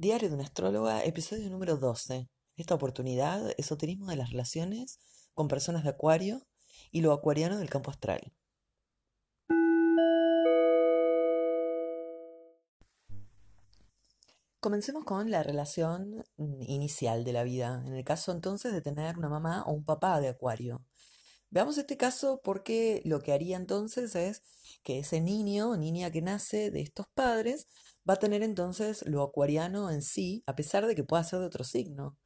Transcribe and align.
Diario 0.00 0.28
de 0.28 0.36
una 0.36 0.44
astróloga, 0.44 1.02
episodio 1.02 1.50
número 1.50 1.76
12. 1.76 2.14
En 2.14 2.28
esta 2.56 2.76
oportunidad, 2.76 3.52
esoterismo 3.58 4.06
de 4.06 4.14
las 4.14 4.30
relaciones 4.30 5.00
con 5.34 5.48
personas 5.48 5.82
de 5.82 5.90
Acuario 5.90 6.46
y 6.92 7.00
lo 7.00 7.12
acuariano 7.12 7.58
del 7.58 7.68
campo 7.68 7.90
astral. 7.90 8.32
Comencemos 14.60 15.02
con 15.04 15.32
la 15.32 15.42
relación 15.42 16.24
inicial 16.60 17.24
de 17.24 17.32
la 17.32 17.42
vida, 17.42 17.82
en 17.84 17.94
el 17.94 18.04
caso 18.04 18.30
entonces 18.30 18.72
de 18.72 18.80
tener 18.80 19.18
una 19.18 19.28
mamá 19.28 19.64
o 19.66 19.72
un 19.72 19.84
papá 19.84 20.20
de 20.20 20.28
Acuario. 20.28 20.84
Veamos 21.50 21.78
este 21.78 21.96
caso 21.96 22.42
porque 22.44 23.00
lo 23.06 23.20
que 23.20 23.32
haría 23.32 23.56
entonces 23.56 24.14
es 24.14 24.42
que 24.82 24.98
ese 24.98 25.20
niño 25.22 25.70
o 25.70 25.76
niña 25.78 26.10
que 26.10 26.20
nace 26.20 26.70
de 26.70 26.82
estos 26.82 27.06
padres 27.14 27.66
va 28.08 28.14
a 28.14 28.18
tener 28.18 28.42
entonces 28.42 29.02
lo 29.06 29.22
acuariano 29.22 29.90
en 29.90 30.02
sí, 30.02 30.42
a 30.46 30.54
pesar 30.54 30.86
de 30.86 30.94
que 30.94 31.04
pueda 31.04 31.24
ser 31.24 31.40
de 31.40 31.46
otro 31.46 31.64
signo. 31.64 32.18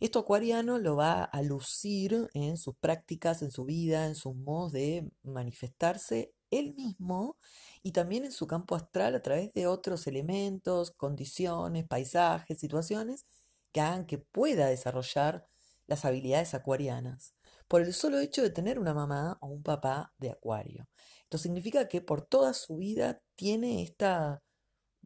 Esto 0.00 0.20
acuariano 0.20 0.78
lo 0.78 0.94
va 0.96 1.24
a 1.24 1.42
lucir 1.42 2.28
en 2.34 2.56
sus 2.56 2.76
prácticas, 2.76 3.42
en 3.42 3.50
su 3.50 3.64
vida, 3.64 4.06
en 4.06 4.14
sus 4.14 4.36
modos 4.36 4.72
de 4.72 5.10
manifestarse 5.24 6.32
él 6.50 6.74
mismo 6.74 7.38
y 7.82 7.92
también 7.92 8.24
en 8.24 8.32
su 8.32 8.46
campo 8.46 8.76
astral 8.76 9.16
a 9.16 9.22
través 9.22 9.52
de 9.54 9.66
otros 9.66 10.06
elementos, 10.06 10.92
condiciones, 10.92 11.86
paisajes, 11.88 12.60
situaciones 12.60 13.24
que 13.72 13.80
hagan 13.80 14.06
que 14.06 14.18
pueda 14.18 14.66
desarrollar 14.68 15.48
las 15.88 16.04
habilidades 16.04 16.54
acuarianas 16.54 17.34
por 17.72 17.80
el 17.80 17.94
solo 17.94 18.18
hecho 18.18 18.42
de 18.42 18.50
tener 18.50 18.78
una 18.78 18.92
mamá 18.92 19.38
o 19.40 19.46
un 19.46 19.62
papá 19.62 20.12
de 20.18 20.30
acuario. 20.30 20.90
Esto 21.22 21.38
significa 21.38 21.88
que 21.88 22.02
por 22.02 22.20
toda 22.20 22.52
su 22.52 22.76
vida 22.76 23.22
tiene 23.34 23.82
esta 23.82 24.42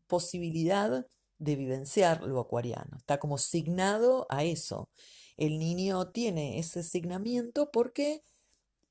posibilidad 0.08 1.06
de 1.38 1.54
vivenciar 1.54 2.24
lo 2.24 2.40
acuariano. 2.40 2.96
Está 2.96 3.18
como 3.20 3.38
signado 3.38 4.26
a 4.30 4.42
eso. 4.42 4.90
El 5.36 5.60
niño 5.60 6.10
tiene 6.10 6.58
ese 6.58 6.82
signamiento 6.82 7.70
porque 7.70 8.24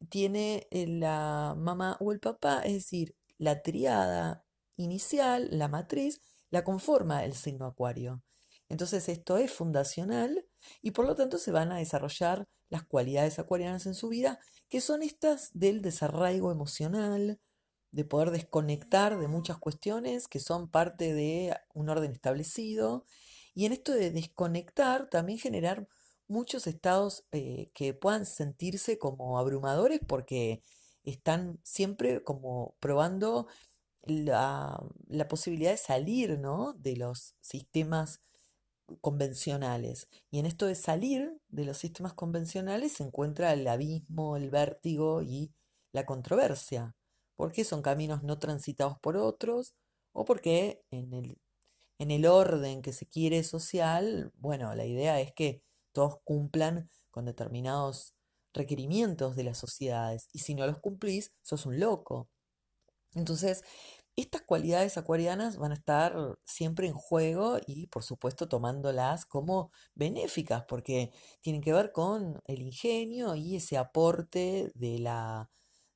tiene 0.07 0.69
eh, 0.71 0.87
la 0.87 1.53
mamá 1.57 1.97
o 1.99 2.13
el 2.13 2.21
papá, 2.21 2.61
es 2.61 2.75
decir, 2.75 3.13
la 3.37 3.61
triada 3.61 4.45
inicial, 4.77 5.49
la 5.51 5.67
matriz, 5.67 6.21
la 6.49 6.63
conforma 6.63 7.25
el 7.25 7.33
signo 7.33 7.65
acuario. 7.65 8.23
Entonces 8.69 9.09
esto 9.09 9.35
es 9.35 9.51
fundacional 9.51 10.45
y 10.81 10.91
por 10.91 11.05
lo 11.05 11.15
tanto 11.15 11.37
se 11.39 11.51
van 11.51 11.73
a 11.73 11.79
desarrollar 11.79 12.47
las 12.69 12.83
cualidades 12.83 13.39
acuarianas 13.39 13.85
en 13.85 13.95
su 13.95 14.09
vida, 14.09 14.39
que 14.69 14.81
son 14.81 15.03
estas 15.03 15.51
del 15.53 15.81
desarraigo 15.81 16.51
emocional, 16.51 17.39
de 17.91 18.03
poder 18.03 18.31
desconectar 18.31 19.17
de 19.17 19.27
muchas 19.27 19.57
cuestiones 19.57 20.27
que 20.27 20.39
son 20.39 20.69
parte 20.69 21.13
de 21.13 21.55
un 21.73 21.89
orden 21.89 22.11
establecido. 22.11 23.05
Y 23.53 23.65
en 23.65 23.71
esto 23.71 23.93
de 23.93 24.11
desconectar, 24.11 25.09
también 25.09 25.39
generar 25.39 25.87
muchos 26.27 26.67
estados 26.67 27.25
eh, 27.31 27.71
que 27.73 27.93
puedan 27.93 28.25
sentirse 28.25 28.97
como 28.97 29.39
abrumadores 29.39 30.01
porque 30.05 30.61
están 31.03 31.59
siempre 31.63 32.23
como 32.23 32.75
probando 32.79 33.47
la, 34.03 34.77
la 35.07 35.27
posibilidad 35.27 35.71
de 35.71 35.77
salir 35.77 36.37
¿no? 36.39 36.73
de 36.73 36.97
los 36.97 37.35
sistemas 37.41 38.21
convencionales. 39.01 40.07
Y 40.31 40.39
en 40.39 40.45
esto 40.45 40.65
de 40.67 40.75
salir 40.75 41.39
de 41.49 41.65
los 41.65 41.77
sistemas 41.77 42.13
convencionales 42.13 42.93
se 42.93 43.03
encuentra 43.03 43.53
el 43.53 43.67
abismo, 43.67 44.37
el 44.37 44.49
vértigo 44.49 45.21
y 45.21 45.51
la 45.91 46.05
controversia 46.05 46.95
porque 47.35 47.63
son 47.63 47.81
caminos 47.81 48.23
no 48.23 48.39
transitados 48.39 48.97
por 48.99 49.17
otros 49.17 49.73
o 50.13 50.25
porque 50.25 50.81
en 50.91 51.13
el, 51.13 51.37
en 51.99 52.11
el 52.11 52.25
orden 52.25 52.81
que 52.81 52.93
se 52.93 53.05
quiere 53.05 53.43
social, 53.43 54.31
bueno, 54.35 54.73
la 54.75 54.85
idea 54.85 55.19
es 55.19 55.33
que 55.33 55.61
todos 55.91 56.19
cumplan 56.23 56.89
con 57.11 57.25
determinados 57.25 58.13
requerimientos 58.53 59.35
de 59.35 59.43
las 59.43 59.57
sociedades 59.57 60.27
y 60.31 60.39
si 60.39 60.55
no 60.55 60.65
los 60.65 60.79
cumplís, 60.79 61.33
sos 61.41 61.65
un 61.65 61.79
loco. 61.79 62.29
Entonces, 63.13 63.63
estas 64.15 64.41
cualidades 64.43 64.97
acuarianas 64.97 65.57
van 65.57 65.71
a 65.71 65.75
estar 65.75 66.37
siempre 66.45 66.87
en 66.87 66.93
juego 66.93 67.57
y 67.67 67.87
por 67.87 68.03
supuesto 68.03 68.47
tomándolas 68.47 69.25
como 69.25 69.71
benéficas 69.93 70.63
porque 70.67 71.11
tienen 71.41 71.61
que 71.61 71.73
ver 71.73 71.91
con 71.91 72.41
el 72.45 72.61
ingenio 72.61 73.35
y 73.35 73.57
ese 73.57 73.77
aporte 73.77 74.71
de 74.75 74.99
la 74.99 75.49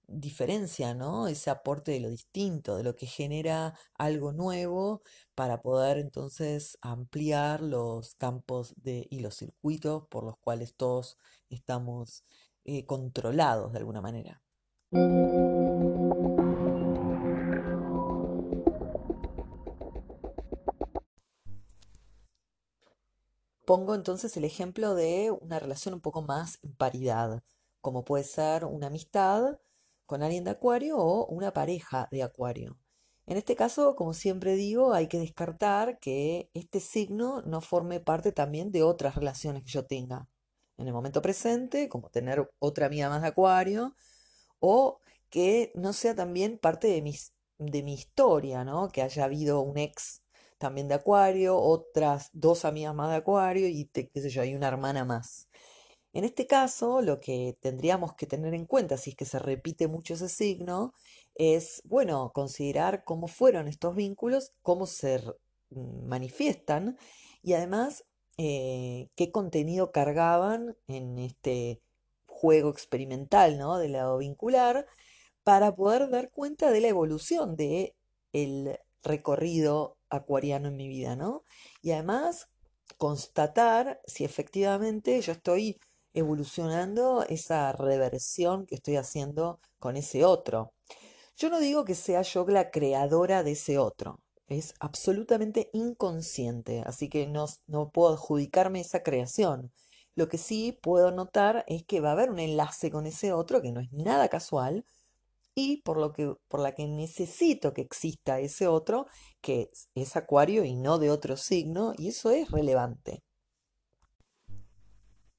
diferencia, 0.09 0.93
¿no? 0.93 1.27
Ese 1.27 1.49
aporte 1.49 1.91
de 1.91 1.99
lo 1.99 2.09
distinto, 2.09 2.77
de 2.77 2.83
lo 2.83 2.95
que 2.95 3.05
genera 3.05 3.77
algo 3.95 4.31
nuevo 4.33 5.01
para 5.35 5.61
poder 5.61 5.97
entonces 5.97 6.77
ampliar 6.81 7.61
los 7.61 8.15
campos 8.15 8.73
de, 8.77 9.07
y 9.09 9.19
los 9.19 9.35
circuitos 9.35 10.07
por 10.07 10.23
los 10.23 10.37
cuales 10.37 10.75
todos 10.75 11.17
estamos 11.49 12.25
eh, 12.65 12.85
controlados 12.85 13.71
de 13.71 13.79
alguna 13.79 14.01
manera. 14.01 14.41
Pongo 23.69 23.93
entonces 23.93 24.35
el 24.35 24.45
ejemplo 24.45 24.95
de 24.95 25.29
una 25.29 25.59
relación 25.59 25.93
un 25.93 26.01
poco 26.01 26.23
más 26.23 26.57
en 26.63 26.73
paridad, 26.73 27.43
como 27.81 28.03
puede 28.03 28.23
ser 28.23 28.65
una 28.65 28.87
amistad 28.87 29.59
con 30.07 30.23
alguien 30.23 30.43
de 30.43 30.49
Acuario 30.49 30.97
o 30.97 31.27
una 31.27 31.53
pareja 31.53 32.07
de 32.09 32.23
Acuario. 32.23 32.79
En 33.27 33.37
este 33.37 33.55
caso, 33.55 33.95
como 33.95 34.15
siempre 34.15 34.55
digo, 34.55 34.93
hay 34.93 35.05
que 35.05 35.19
descartar 35.19 35.99
que 35.99 36.49
este 36.55 36.79
signo 36.79 37.43
no 37.43 37.61
forme 37.61 37.99
parte 37.99 38.31
también 38.31 38.71
de 38.71 38.81
otras 38.81 39.13
relaciones 39.13 39.61
que 39.61 39.69
yo 39.69 39.85
tenga 39.85 40.27
en 40.77 40.87
el 40.87 40.93
momento 40.93 41.21
presente, 41.21 41.89
como 41.89 42.09
tener 42.09 42.51
otra 42.57 42.87
amiga 42.87 43.07
más 43.07 43.21
de 43.21 43.27
Acuario, 43.27 43.95
o 44.57 44.99
que 45.29 45.71
no 45.75 45.93
sea 45.93 46.15
también 46.15 46.57
parte 46.57 46.87
de, 46.87 47.03
mis, 47.03 47.35
de 47.59 47.83
mi 47.83 47.93
historia, 47.93 48.63
¿no? 48.63 48.89
Que 48.89 49.03
haya 49.03 49.25
habido 49.25 49.61
un 49.61 49.77
ex 49.77 50.23
también 50.59 50.87
de 50.87 50.95
Acuario, 50.95 51.57
otras 51.57 52.29
dos 52.33 52.65
amigas 52.65 52.93
más 52.93 53.09
de 53.09 53.15
Acuario 53.15 53.67
y, 53.67 53.85
qué 53.85 54.21
sé 54.21 54.29
yo, 54.29 54.43
hay 54.43 54.53
una 54.53 54.67
hermana 54.67 55.05
más. 55.05 55.49
En 56.13 56.23
este 56.23 56.47
caso, 56.47 57.01
lo 57.01 57.19
que 57.19 57.57
tendríamos 57.61 58.13
que 58.15 58.27
tener 58.27 58.53
en 58.53 58.65
cuenta, 58.65 58.97
si 58.97 59.11
es 59.11 59.15
que 59.15 59.25
se 59.25 59.39
repite 59.39 59.87
mucho 59.87 60.15
ese 60.15 60.29
signo, 60.29 60.93
es, 61.35 61.81
bueno, 61.85 62.31
considerar 62.33 63.03
cómo 63.03 63.27
fueron 63.27 63.67
estos 63.67 63.95
vínculos, 63.95 64.53
cómo 64.61 64.85
se 64.85 65.21
mm, 65.69 66.07
manifiestan 66.07 66.97
y 67.41 67.53
además 67.53 68.05
eh, 68.37 69.09
qué 69.15 69.31
contenido 69.31 69.91
cargaban 69.91 70.75
en 70.87 71.19
este 71.19 71.81
juego 72.25 72.69
experimental, 72.69 73.57
¿no? 73.57 73.77
Del 73.77 73.93
lado 73.93 74.17
vincular, 74.17 74.87
para 75.43 75.75
poder 75.75 76.09
dar 76.09 76.31
cuenta 76.31 76.71
de 76.71 76.81
la 76.81 76.87
evolución 76.89 77.55
de 77.55 77.95
el 78.33 78.79
recorrido 79.03 79.98
acuariano 80.09 80.67
en 80.69 80.77
mi 80.77 80.87
vida, 80.87 81.15
¿no? 81.15 81.43
Y 81.81 81.91
además 81.91 82.49
constatar 82.97 84.01
si 84.05 84.25
efectivamente 84.25 85.21
yo 85.21 85.33
estoy 85.33 85.79
evolucionando 86.13 87.23
esa 87.29 87.71
reversión 87.71 88.65
que 88.65 88.75
estoy 88.75 88.95
haciendo 88.95 89.59
con 89.77 89.95
ese 89.97 90.25
otro. 90.25 90.73
Yo 91.37 91.49
no 91.49 91.59
digo 91.59 91.85
que 91.85 91.95
sea 91.95 92.21
yo 92.23 92.45
la 92.47 92.71
creadora 92.71 93.43
de 93.43 93.51
ese 93.51 93.77
otro, 93.77 94.19
es 94.49 94.73
absolutamente 94.79 95.69
inconsciente, 95.73 96.83
así 96.85 97.07
que 97.07 97.27
no, 97.27 97.47
puedo 97.91 98.13
adjudicarme 98.13 98.81
esa 98.81 99.03
creación. 99.03 99.71
Lo 100.15 100.27
que 100.27 100.37
sí 100.37 100.77
puedo 100.81 101.11
notar 101.11 101.63
es 101.67 101.85
que 101.85 102.01
va 102.01 102.09
a 102.09 102.11
haber 102.13 102.31
un 102.31 102.39
enlace 102.39 102.91
con 102.91 103.05
ese 103.05 103.31
otro 103.31 103.61
que 103.61 103.71
no 103.71 103.79
es 103.79 103.91
nada 103.93 104.27
casual 104.27 104.85
y 105.55 105.81
por 105.81 105.97
lo 105.97 106.13
que 106.13 106.33
por 106.47 106.59
la 106.61 106.73
que 106.73 106.87
necesito 106.87 107.73
que 107.73 107.81
exista 107.81 108.39
ese 108.39 108.67
otro 108.67 109.07
que 109.41 109.71
es 109.95 110.15
acuario 110.15 110.63
y 110.63 110.75
no 110.75 110.99
de 110.99 111.09
otro 111.09 111.37
signo 111.37 111.93
y 111.97 112.09
eso 112.09 112.31
es 112.31 112.51
relevante. 112.51 113.23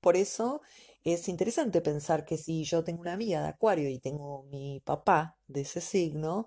Por 0.01 0.17
eso 0.17 0.63
es 1.05 1.29
interesante 1.29 1.81
pensar 1.81 2.25
que 2.25 2.39
si 2.39 2.65
yo 2.65 2.85
tengo 2.85 3.03
una 3.03 3.13
amiga 3.13 3.43
de 3.43 3.49
Acuario 3.49 3.89
y 3.91 3.99
tengo 3.99 4.45
mi 4.45 4.81
papá 4.81 5.39
de 5.47 5.63
ese 5.63 5.81
signo, 5.81 6.47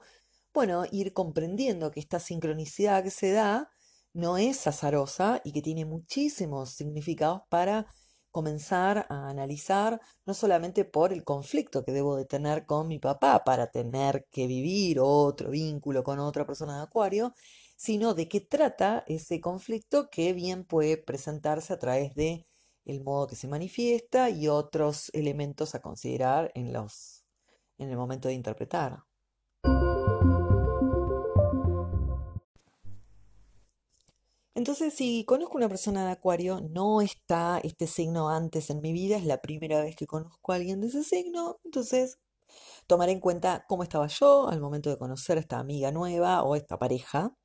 bueno, 0.53 0.83
ir 0.91 1.13
comprendiendo 1.13 1.91
que 1.91 1.99
esta 1.99 2.19
sincronicidad 2.19 3.03
que 3.03 3.11
se 3.11 3.31
da 3.31 3.69
no 4.13 4.37
es 4.37 4.67
azarosa 4.67 5.41
y 5.43 5.51
que 5.53 5.61
tiene 5.61 5.85
muchísimos 5.85 6.71
significados 6.71 7.41
para 7.49 7.87
comenzar 8.33 9.05
a 9.09 9.29
analizar, 9.29 10.01
no 10.25 10.33
solamente 10.33 10.85
por 10.85 11.13
el 11.13 11.23
conflicto 11.23 11.85
que 11.85 11.93
debo 11.93 12.17
de 12.17 12.25
tener 12.25 12.65
con 12.65 12.87
mi 12.87 12.99
papá 12.99 13.43
para 13.45 13.67
tener 13.71 14.25
que 14.31 14.47
vivir 14.47 14.99
otro 14.99 15.51
vínculo 15.51 16.03
con 16.03 16.19
otra 16.19 16.45
persona 16.45 16.77
de 16.77 16.83
Acuario, 16.83 17.33
sino 17.77 18.15
de 18.15 18.27
qué 18.27 18.41
trata 18.41 19.03
ese 19.07 19.39
conflicto 19.39 20.09
que 20.09 20.33
bien 20.33 20.65
puede 20.65 20.97
presentarse 20.97 21.73
a 21.73 21.79
través 21.79 22.15
de 22.15 22.47
el 22.85 23.03
modo 23.03 23.27
que 23.27 23.35
se 23.35 23.47
manifiesta 23.47 24.29
y 24.31 24.47
otros 24.47 25.11
elementos 25.13 25.75
a 25.75 25.81
considerar 25.81 26.51
en, 26.55 26.73
los, 26.73 27.25
en 27.77 27.89
el 27.91 27.97
momento 27.97 28.29
de 28.29 28.33
interpretar. 28.33 29.03
Entonces, 34.55 34.93
si 34.93 35.25
conozco 35.25 35.57
una 35.57 35.69
persona 35.69 36.05
de 36.05 36.11
Acuario, 36.11 36.61
no 36.61 37.01
está 37.01 37.59
este 37.63 37.87
signo 37.87 38.29
antes 38.29 38.69
en 38.69 38.81
mi 38.81 38.93
vida, 38.93 39.17
es 39.17 39.25
la 39.25 39.41
primera 39.41 39.81
vez 39.81 39.95
que 39.95 40.05
conozco 40.05 40.51
a 40.51 40.55
alguien 40.55 40.79
de 40.79 40.87
ese 40.87 41.03
signo, 41.03 41.59
entonces 41.63 42.19
tomaré 42.85 43.13
en 43.13 43.19
cuenta 43.19 43.65
cómo 43.67 43.83
estaba 43.83 44.07
yo 44.07 44.47
al 44.49 44.61
momento 44.61 44.89
de 44.91 44.97
conocer 44.97 45.37
a 45.37 45.41
esta 45.41 45.59
amiga 45.59 45.91
nueva 45.91 46.43
o 46.43 46.55
esta 46.55 46.77
pareja 46.77 47.35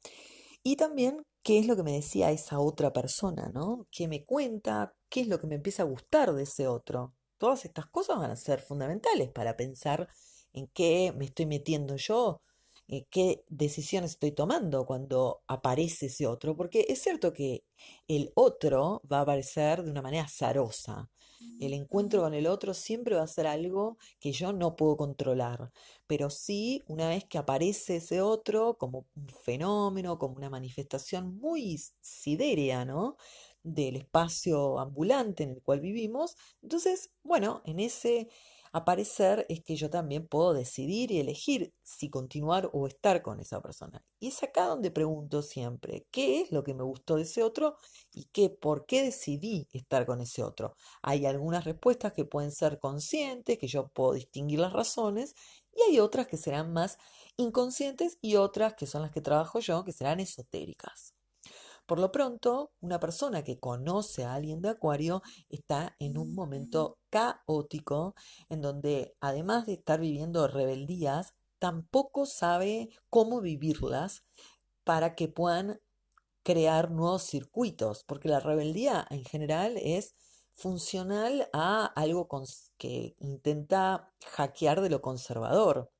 y 0.62 0.76
también 0.76 1.24
qué 1.42 1.58
es 1.58 1.66
lo 1.66 1.76
que 1.76 1.82
me 1.82 1.92
decía 1.92 2.30
esa 2.30 2.60
otra 2.60 2.92
persona, 2.92 3.50
¿no? 3.54 3.86
¿Qué 3.90 4.06
me 4.06 4.24
cuenta? 4.26 4.94
¿Qué 5.08 5.22
es 5.22 5.28
lo 5.28 5.40
que 5.40 5.46
me 5.46 5.54
empieza 5.54 5.82
a 5.82 5.86
gustar 5.86 6.34
de 6.34 6.42
ese 6.42 6.66
otro? 6.66 7.14
Todas 7.38 7.64
estas 7.64 7.86
cosas 7.86 8.18
van 8.18 8.30
a 8.30 8.36
ser 8.36 8.60
fundamentales 8.60 9.30
para 9.30 9.56
pensar 9.56 10.08
en 10.52 10.66
qué 10.68 11.14
me 11.16 11.24
estoy 11.24 11.46
metiendo 11.46 11.96
yo, 11.96 12.42
en 12.88 13.06
qué 13.10 13.44
decisiones 13.48 14.12
estoy 14.12 14.32
tomando 14.32 14.86
cuando 14.86 15.42
aparece 15.46 16.06
ese 16.06 16.26
otro, 16.26 16.56
porque 16.56 16.86
es 16.88 17.02
cierto 17.02 17.32
que 17.32 17.64
el 18.08 18.32
otro 18.34 19.02
va 19.10 19.18
a 19.18 19.22
aparecer 19.22 19.82
de 19.84 19.90
una 19.90 20.02
manera 20.02 20.24
azarosa. 20.24 21.10
El 21.58 21.72
encuentro 21.74 22.22
con 22.22 22.34
el 22.34 22.46
otro 22.46 22.72
siempre 22.74 23.16
va 23.16 23.22
a 23.22 23.26
ser 23.26 23.46
algo 23.46 23.98
que 24.20 24.32
yo 24.32 24.52
no 24.52 24.76
puedo 24.76 24.96
controlar, 24.96 25.72
pero 26.06 26.30
sí, 26.30 26.82
una 26.86 27.08
vez 27.08 27.24
que 27.24 27.38
aparece 27.38 27.96
ese 27.96 28.20
otro 28.22 28.78
como 28.78 29.06
un 29.16 29.28
fenómeno, 29.28 30.18
como 30.18 30.36
una 30.36 30.50
manifestación 30.50 31.36
muy 31.38 31.80
siderea, 32.00 32.84
¿no? 32.84 33.16
del 33.62 33.96
espacio 33.96 34.78
ambulante 34.78 35.42
en 35.42 35.50
el 35.50 35.62
cual 35.62 35.80
vivimos, 35.80 36.36
entonces, 36.62 37.10
bueno, 37.22 37.60
en 37.66 37.80
ese 37.80 38.28
aparecer 38.72 39.46
es 39.48 39.62
que 39.62 39.76
yo 39.76 39.90
también 39.90 40.26
puedo 40.26 40.52
decidir 40.52 41.10
y 41.10 41.20
elegir 41.20 41.74
si 41.82 42.10
continuar 42.10 42.70
o 42.72 42.86
estar 42.86 43.22
con 43.22 43.40
esa 43.40 43.60
persona. 43.60 44.02
Y 44.20 44.28
es 44.28 44.42
acá 44.42 44.66
donde 44.66 44.90
pregunto 44.90 45.42
siempre, 45.42 46.06
¿qué 46.10 46.40
es 46.40 46.52
lo 46.52 46.64
que 46.64 46.74
me 46.74 46.82
gustó 46.82 47.16
de 47.16 47.22
ese 47.22 47.42
otro 47.42 47.76
y 48.12 48.26
qué, 48.32 48.50
por 48.50 48.86
qué 48.86 49.02
decidí 49.02 49.68
estar 49.72 50.06
con 50.06 50.20
ese 50.20 50.42
otro? 50.42 50.74
Hay 51.02 51.26
algunas 51.26 51.64
respuestas 51.64 52.12
que 52.12 52.24
pueden 52.24 52.52
ser 52.52 52.78
conscientes, 52.78 53.58
que 53.58 53.68
yo 53.68 53.88
puedo 53.88 54.12
distinguir 54.14 54.60
las 54.60 54.72
razones, 54.72 55.34
y 55.74 55.82
hay 55.82 56.00
otras 56.00 56.26
que 56.26 56.36
serán 56.36 56.72
más 56.72 56.98
inconscientes 57.36 58.18
y 58.20 58.36
otras 58.36 58.74
que 58.74 58.86
son 58.86 59.02
las 59.02 59.12
que 59.12 59.20
trabajo 59.20 59.60
yo, 59.60 59.84
que 59.84 59.92
serán 59.92 60.20
esotéricas. 60.20 61.17
Por 61.88 62.00
lo 62.00 62.12
pronto, 62.12 62.74
una 62.82 63.00
persona 63.00 63.42
que 63.42 63.58
conoce 63.58 64.22
a 64.22 64.34
alguien 64.34 64.60
de 64.60 64.68
Acuario 64.68 65.22
está 65.48 65.96
en 65.98 66.18
un 66.18 66.34
momento 66.34 66.98
caótico 67.08 68.14
en 68.50 68.60
donde, 68.60 69.16
además 69.20 69.64
de 69.64 69.72
estar 69.72 69.98
viviendo 69.98 70.46
rebeldías, 70.48 71.32
tampoco 71.58 72.26
sabe 72.26 72.90
cómo 73.08 73.40
vivirlas 73.40 74.22
para 74.84 75.14
que 75.14 75.28
puedan 75.28 75.80
crear 76.42 76.90
nuevos 76.90 77.22
circuitos, 77.22 78.04
porque 78.04 78.28
la 78.28 78.40
rebeldía 78.40 79.06
en 79.08 79.24
general 79.24 79.78
es 79.78 80.14
funcional 80.52 81.48
a 81.54 81.86
algo 81.86 82.28
que 82.76 83.16
intenta 83.18 84.12
hackear 84.26 84.82
de 84.82 84.90
lo 84.90 85.00
conservador. 85.00 85.90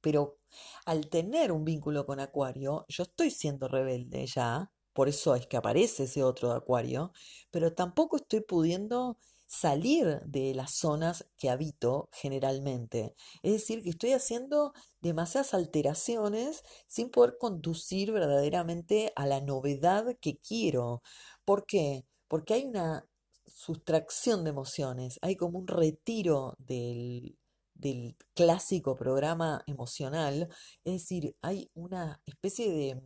Pero 0.00 0.38
al 0.86 1.08
tener 1.08 1.50
un 1.50 1.64
vínculo 1.64 2.06
con 2.06 2.20
Acuario, 2.20 2.86
yo 2.88 3.02
estoy 3.02 3.32
siendo 3.32 3.66
rebelde 3.66 4.24
ya, 4.28 4.70
por 4.92 5.08
eso 5.08 5.34
es 5.34 5.46
que 5.46 5.56
aparece 5.56 6.04
ese 6.04 6.22
otro 6.22 6.52
Acuario, 6.52 7.12
pero 7.50 7.74
tampoco 7.74 8.16
estoy 8.16 8.40
pudiendo 8.40 9.18
salir 9.46 10.20
de 10.26 10.54
las 10.54 10.76
zonas 10.76 11.26
que 11.36 11.50
habito 11.50 12.08
generalmente. 12.12 13.16
Es 13.42 13.52
decir, 13.52 13.82
que 13.82 13.90
estoy 13.90 14.12
haciendo 14.12 14.72
demasiadas 15.00 15.54
alteraciones 15.54 16.62
sin 16.86 17.10
poder 17.10 17.36
conducir 17.38 18.12
verdaderamente 18.12 19.12
a 19.16 19.26
la 19.26 19.40
novedad 19.40 20.16
que 20.20 20.38
quiero. 20.38 21.02
¿Por 21.44 21.66
qué? 21.66 22.06
Porque 22.28 22.54
hay 22.54 22.64
una 22.64 23.08
sustracción 23.46 24.44
de 24.44 24.50
emociones, 24.50 25.18
hay 25.20 25.34
como 25.34 25.58
un 25.58 25.66
retiro 25.66 26.54
del, 26.58 27.36
del 27.74 28.16
clásico 28.34 28.94
programa 28.96 29.64
emocional, 29.66 30.48
es 30.84 30.92
decir, 30.92 31.36
hay 31.42 31.70
una 31.74 32.22
especie 32.24 32.70
de 32.70 33.02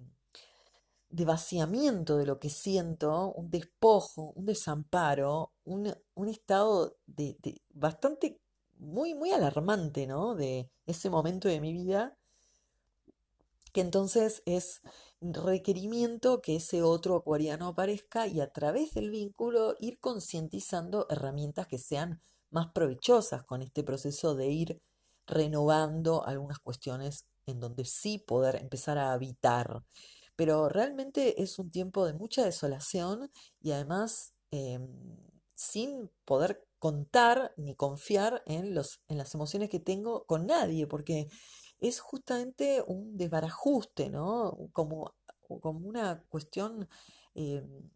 de 1.14 1.24
vaciamiento 1.24 2.16
de 2.16 2.26
lo 2.26 2.40
que 2.40 2.50
siento, 2.50 3.32
un 3.34 3.48
despojo, 3.48 4.32
un 4.34 4.46
desamparo, 4.46 5.52
un, 5.62 5.86
estado 6.26 6.96
de, 7.06 7.36
bastante, 7.70 8.40
muy, 8.78 9.14
muy 9.14 9.30
alarmante, 9.30 10.08
¿no? 10.08 10.34
De 10.34 10.72
ese 10.86 11.10
momento 11.10 11.46
de 11.46 11.60
mi 11.60 11.72
vida, 11.72 12.18
que 13.72 13.80
entonces 13.80 14.42
es 14.44 14.82
requerimiento 15.20 16.42
que 16.42 16.56
ese 16.56 16.82
otro 16.82 17.14
acuariano 17.14 17.68
aparezca 17.68 18.26
y 18.26 18.40
a 18.40 18.52
través 18.52 18.94
del 18.94 19.10
vínculo 19.10 19.76
ir 19.78 20.00
concientizando 20.00 21.06
herramientas 21.10 21.68
que 21.68 21.78
sean 21.78 22.22
más 22.50 22.72
provechosas 22.72 23.44
con 23.44 23.62
este 23.62 23.84
proceso 23.84 24.34
de 24.34 24.48
ir 24.48 24.82
renovando 25.28 26.26
algunas 26.26 26.58
cuestiones 26.58 27.24
en 27.46 27.60
donde 27.60 27.84
sí 27.84 28.18
poder 28.18 28.56
empezar 28.56 28.98
a 28.98 29.12
habitar 29.12 29.84
pero 30.36 30.68
realmente 30.68 31.42
es 31.42 31.58
un 31.58 31.70
tiempo 31.70 32.06
de 32.06 32.14
mucha 32.14 32.44
desolación 32.44 33.30
y 33.60 33.72
además 33.72 34.34
em, 34.50 34.88
sin 35.54 36.10
poder 36.24 36.66
contar 36.78 37.54
ni 37.56 37.74
confiar 37.74 38.42
en, 38.46 38.74
los, 38.74 39.00
en 39.08 39.18
las 39.18 39.34
emociones 39.34 39.70
que 39.70 39.80
tengo 39.80 40.26
con 40.26 40.46
nadie, 40.46 40.86
porque 40.86 41.28
es 41.80 42.00
justamente 42.00 42.82
un 42.86 43.16
desbarajuste, 43.16 44.10
¿no? 44.10 44.68
Como, 44.72 45.14
como 45.60 45.88
una 45.88 46.22
cuestión 46.28 46.88
em, 47.34 47.90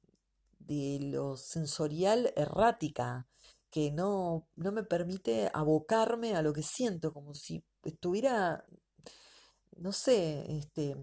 de 0.59 0.99
lo 1.03 1.37
sensorial 1.37 2.33
errática, 2.37 3.27
que 3.71 3.91
no, 3.91 4.47
no 4.57 4.73
me 4.73 4.83
permite 4.83 5.51
abocarme 5.53 6.35
a 6.35 6.43
lo 6.43 6.53
que 6.53 6.63
siento, 6.63 7.13
como 7.13 7.35
si 7.35 7.65
estuviera, 7.85 8.65
no 9.77 9.93
sé, 9.93 10.45
este, 10.59 10.97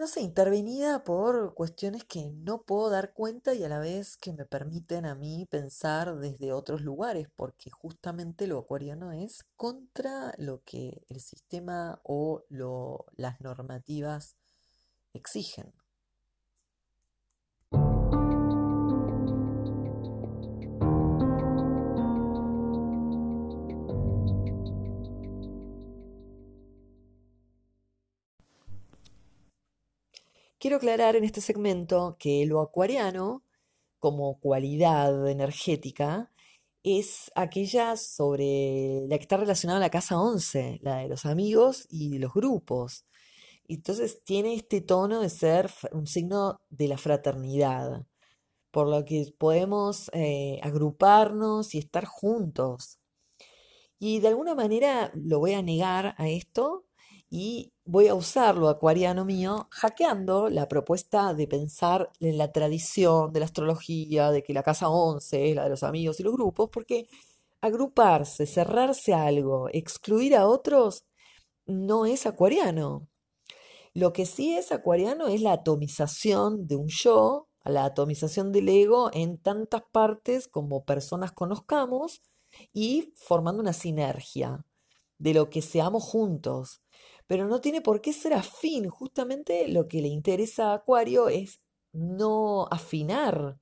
no 0.00 0.06
sé, 0.06 0.22
intervenida 0.22 1.04
por 1.04 1.52
cuestiones 1.52 2.04
que 2.04 2.30
no 2.32 2.62
puedo 2.62 2.88
dar 2.88 3.12
cuenta 3.12 3.52
y 3.52 3.64
a 3.64 3.68
la 3.68 3.78
vez 3.78 4.16
que 4.16 4.32
me 4.32 4.46
permiten 4.46 5.04
a 5.04 5.14
mí 5.14 5.46
pensar 5.50 6.16
desde 6.16 6.54
otros 6.54 6.80
lugares, 6.80 7.28
porque 7.36 7.68
justamente 7.68 8.46
lo 8.46 8.58
acuariano 8.58 9.12
es 9.12 9.44
contra 9.56 10.32
lo 10.38 10.62
que 10.64 11.02
el 11.10 11.20
sistema 11.20 12.00
o 12.02 12.44
lo, 12.48 13.04
las 13.14 13.42
normativas 13.42 14.36
exigen. 15.12 15.70
Quiero 30.60 30.76
aclarar 30.76 31.16
en 31.16 31.24
este 31.24 31.40
segmento 31.40 32.16
que 32.18 32.44
lo 32.44 32.60
acuariano, 32.60 33.42
como 33.98 34.38
cualidad 34.40 35.26
energética, 35.26 36.30
es 36.82 37.32
aquella 37.34 37.96
sobre 37.96 39.06
la 39.08 39.16
que 39.16 39.22
está 39.22 39.38
relacionada 39.38 39.78
a 39.78 39.80
la 39.80 39.90
casa 39.90 40.20
11, 40.20 40.80
la 40.82 40.98
de 40.98 41.08
los 41.08 41.24
amigos 41.24 41.86
y 41.88 42.10
de 42.10 42.18
los 42.18 42.34
grupos. 42.34 43.06
Entonces 43.68 44.22
tiene 44.22 44.54
este 44.54 44.82
tono 44.82 45.22
de 45.22 45.30
ser 45.30 45.70
un 45.92 46.06
signo 46.06 46.60
de 46.68 46.88
la 46.88 46.98
fraternidad, 46.98 48.06
por 48.70 48.86
lo 48.86 49.06
que 49.06 49.32
podemos 49.38 50.10
eh, 50.12 50.60
agruparnos 50.62 51.74
y 51.74 51.78
estar 51.78 52.04
juntos. 52.04 52.98
Y 53.98 54.20
de 54.20 54.28
alguna 54.28 54.54
manera 54.54 55.10
lo 55.14 55.38
voy 55.38 55.54
a 55.54 55.62
negar 55.62 56.14
a 56.18 56.28
esto 56.28 56.84
y 57.30 57.72
voy 57.84 58.08
a 58.08 58.14
usarlo, 58.14 58.68
acuariano 58.68 59.24
mío, 59.24 59.68
hackeando 59.70 60.48
la 60.50 60.68
propuesta 60.68 61.32
de 61.32 61.46
pensar 61.46 62.10
en 62.18 62.36
la 62.36 62.50
tradición 62.50 63.32
de 63.32 63.38
la 63.38 63.46
astrología, 63.46 64.32
de 64.32 64.42
que 64.42 64.52
la 64.52 64.64
casa 64.64 64.88
11 64.88 65.50
es 65.50 65.54
la 65.56 65.64
de 65.64 65.70
los 65.70 65.84
amigos 65.84 66.18
y 66.18 66.24
los 66.24 66.34
grupos, 66.34 66.70
porque 66.72 67.06
agruparse, 67.60 68.46
cerrarse 68.46 69.14
a 69.14 69.26
algo, 69.26 69.68
excluir 69.72 70.34
a 70.34 70.48
otros, 70.48 71.04
no 71.66 72.04
es 72.04 72.26
acuariano. 72.26 73.06
Lo 73.94 74.12
que 74.12 74.26
sí 74.26 74.56
es 74.56 74.72
acuariano 74.72 75.28
es 75.28 75.40
la 75.40 75.52
atomización 75.52 76.66
de 76.66 76.76
un 76.76 76.88
yo, 76.88 77.48
la 77.64 77.84
atomización 77.84 78.50
del 78.50 78.68
ego 78.68 79.10
en 79.12 79.38
tantas 79.38 79.82
partes 79.92 80.48
como 80.48 80.84
personas 80.84 81.30
conozcamos 81.30 82.22
y 82.72 83.12
formando 83.14 83.62
una 83.62 83.72
sinergia 83.72 84.64
de 85.18 85.34
lo 85.34 85.50
que 85.50 85.62
seamos 85.62 86.02
juntos 86.02 86.80
pero 87.30 87.46
no 87.46 87.60
tiene 87.60 87.80
por 87.80 88.00
qué 88.00 88.12
ser 88.12 88.34
afín. 88.34 88.88
Justamente 88.88 89.68
lo 89.68 89.86
que 89.86 90.02
le 90.02 90.08
interesa 90.08 90.72
a 90.72 90.74
Acuario 90.74 91.28
es 91.28 91.60
no 91.92 92.66
afinar, 92.72 93.56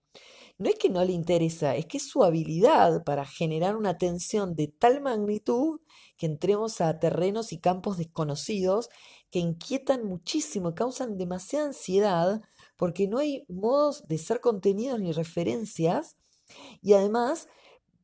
no 0.57 0.71
es 0.71 0.77
que 0.77 0.89
no 0.89 1.05
le 1.05 1.13
interesa, 1.13 1.77
es 1.77 1.85
que 1.85 1.99
es 1.99 2.09
su 2.09 2.25
habilidad 2.25 3.05
para 3.05 3.27
generar 3.27 3.77
una 3.77 3.99
tensión 3.99 4.57
de 4.57 4.69
tal 4.69 5.03
magnitud 5.03 5.83
que 6.17 6.25
entremos 6.25 6.81
a 6.81 6.99
terrenos 6.99 7.53
y 7.53 7.59
campos 7.59 7.99
desconocidos 7.99 8.89
que 9.31 9.39
inquietan 9.39 10.07
muchísimo, 10.07 10.75
causan 10.75 11.19
demasiada 11.19 11.67
ansiedad, 11.67 12.41
porque 12.79 13.07
no 13.07 13.19
hay 13.19 13.45
modos 13.49 14.09
de 14.09 14.17
ser 14.17 14.41
contenidos 14.41 14.99
ni 14.99 15.13
referencias, 15.13 16.17
y 16.81 16.95
además 16.95 17.49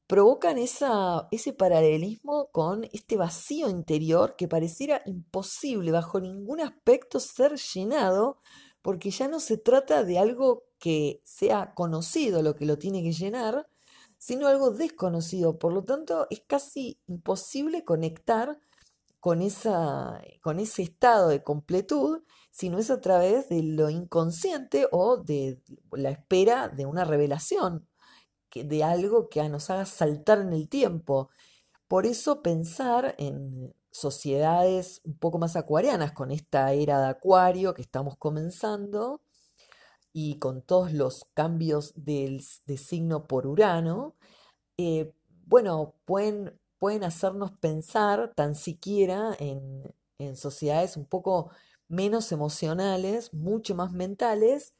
provocan 0.06 0.58
ese 0.58 1.52
paralelismo 1.56 2.50
con 2.52 2.84
este 2.92 3.16
vacío 3.16 3.70
interior 3.70 4.36
que 4.36 4.48
pareciera 4.48 5.02
imposible 5.06 5.92
bajo 5.92 6.20
ningún 6.20 6.60
aspecto 6.60 7.20
ser 7.20 7.56
llenado, 7.56 8.38
porque 8.82 9.10
ya 9.10 9.28
no 9.28 9.40
se 9.40 9.56
trata 9.56 10.04
de 10.04 10.18
algo 10.18 10.64
que 10.78 11.22
sea 11.24 11.72
conocido 11.74 12.42
lo 12.42 12.54
que 12.54 12.66
lo 12.66 12.78
tiene 12.78 13.02
que 13.02 13.12
llenar, 13.12 13.66
sino 14.18 14.46
algo 14.46 14.70
desconocido. 14.70 15.58
Por 15.58 15.72
lo 15.72 15.82
tanto, 15.84 16.26
es 16.30 16.42
casi 16.46 17.00
imposible 17.06 17.84
conectar 17.84 18.58
con, 19.20 19.40
esa, 19.40 20.20
con 20.42 20.60
ese 20.60 20.82
estado 20.82 21.28
de 21.28 21.42
completud 21.42 22.22
si 22.50 22.68
no 22.68 22.78
es 22.78 22.90
a 22.90 23.00
través 23.00 23.48
de 23.48 23.62
lo 23.62 23.88
inconsciente 23.88 24.86
o 24.92 25.16
de 25.16 25.62
la 25.92 26.10
espera 26.10 26.68
de 26.68 26.84
una 26.84 27.04
revelación 27.04 27.88
de 28.62 28.84
algo 28.84 29.28
que 29.28 29.46
nos 29.48 29.70
haga 29.70 29.86
saltar 29.86 30.38
en 30.40 30.52
el 30.52 30.68
tiempo. 30.68 31.30
Por 31.88 32.06
eso 32.06 32.42
pensar 32.42 33.14
en 33.18 33.74
sociedades 33.90 35.00
un 35.04 35.16
poco 35.18 35.38
más 35.38 35.56
acuarianas 35.56 36.12
con 36.12 36.30
esta 36.30 36.72
era 36.72 37.00
de 37.00 37.08
acuario 37.08 37.74
que 37.74 37.82
estamos 37.82 38.16
comenzando 38.16 39.20
y 40.12 40.38
con 40.38 40.62
todos 40.62 40.92
los 40.92 41.26
cambios 41.34 41.92
del, 41.96 42.44
de 42.66 42.76
signo 42.76 43.26
por 43.26 43.46
Urano, 43.46 44.14
eh, 44.78 45.12
bueno, 45.46 45.94
pueden, 46.04 46.58
pueden 46.78 47.04
hacernos 47.04 47.52
pensar 47.52 48.32
tan 48.34 48.54
siquiera 48.54 49.36
en, 49.38 49.94
en 50.18 50.36
sociedades 50.36 50.96
un 50.96 51.06
poco 51.06 51.50
menos 51.88 52.32
emocionales, 52.32 53.34
mucho 53.34 53.74
más 53.74 53.92
mentales, 53.92 54.72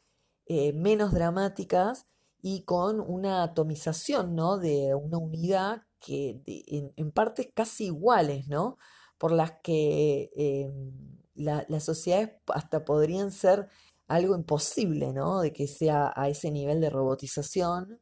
eh, 0.46 0.72
menos 0.72 1.12
dramáticas 1.12 2.06
y 2.46 2.64
con 2.64 3.00
una 3.00 3.42
atomización, 3.42 4.34
¿no? 4.34 4.58
De 4.58 4.94
una 4.94 5.16
unidad 5.16 5.84
que 5.98 6.42
en, 6.46 7.10
partes 7.10 7.48
casi 7.54 7.86
iguales, 7.86 8.48
¿no? 8.48 8.76
Por 9.16 9.32
las 9.32 9.52
que 9.62 10.30
em, 10.36 10.92
las 11.34 11.84
sociedades 11.84 12.32
hasta 12.48 12.84
podrían 12.84 13.32
ser 13.32 13.68
algo 14.08 14.36
imposible, 14.36 15.14
¿no? 15.14 15.40
De 15.40 15.54
que 15.54 15.66
sea 15.66 16.12
a 16.14 16.28
ese 16.28 16.50
nivel 16.50 16.82
de 16.82 16.90
robotización 16.90 17.98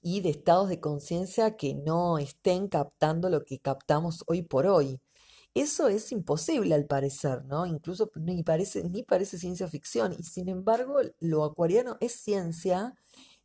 y 0.00 0.22
de 0.22 0.30
estados 0.30 0.70
de 0.70 0.80
conciencia 0.80 1.58
que 1.58 1.74
no 1.74 2.16
estén 2.16 2.68
captando 2.68 3.28
lo 3.28 3.44
que 3.44 3.58
captamos 3.58 4.24
hoy 4.28 4.40
por 4.40 4.66
hoy. 4.66 4.98
Eso 5.54 5.88
es 5.88 6.12
imposible 6.12 6.74
al 6.74 6.86
parecer, 6.86 7.44
¿no? 7.44 7.66
Incluso 7.66 8.10
ni 8.14 8.42
parece, 8.44 8.88
ni 8.88 9.02
parece 9.02 9.36
ciencia 9.36 9.66
ficción. 9.66 10.14
Y 10.16 10.22
sin 10.22 10.48
embargo, 10.48 11.00
lo 11.18 11.44
acuariano 11.44 11.96
es 12.00 12.12
ciencia 12.12 12.94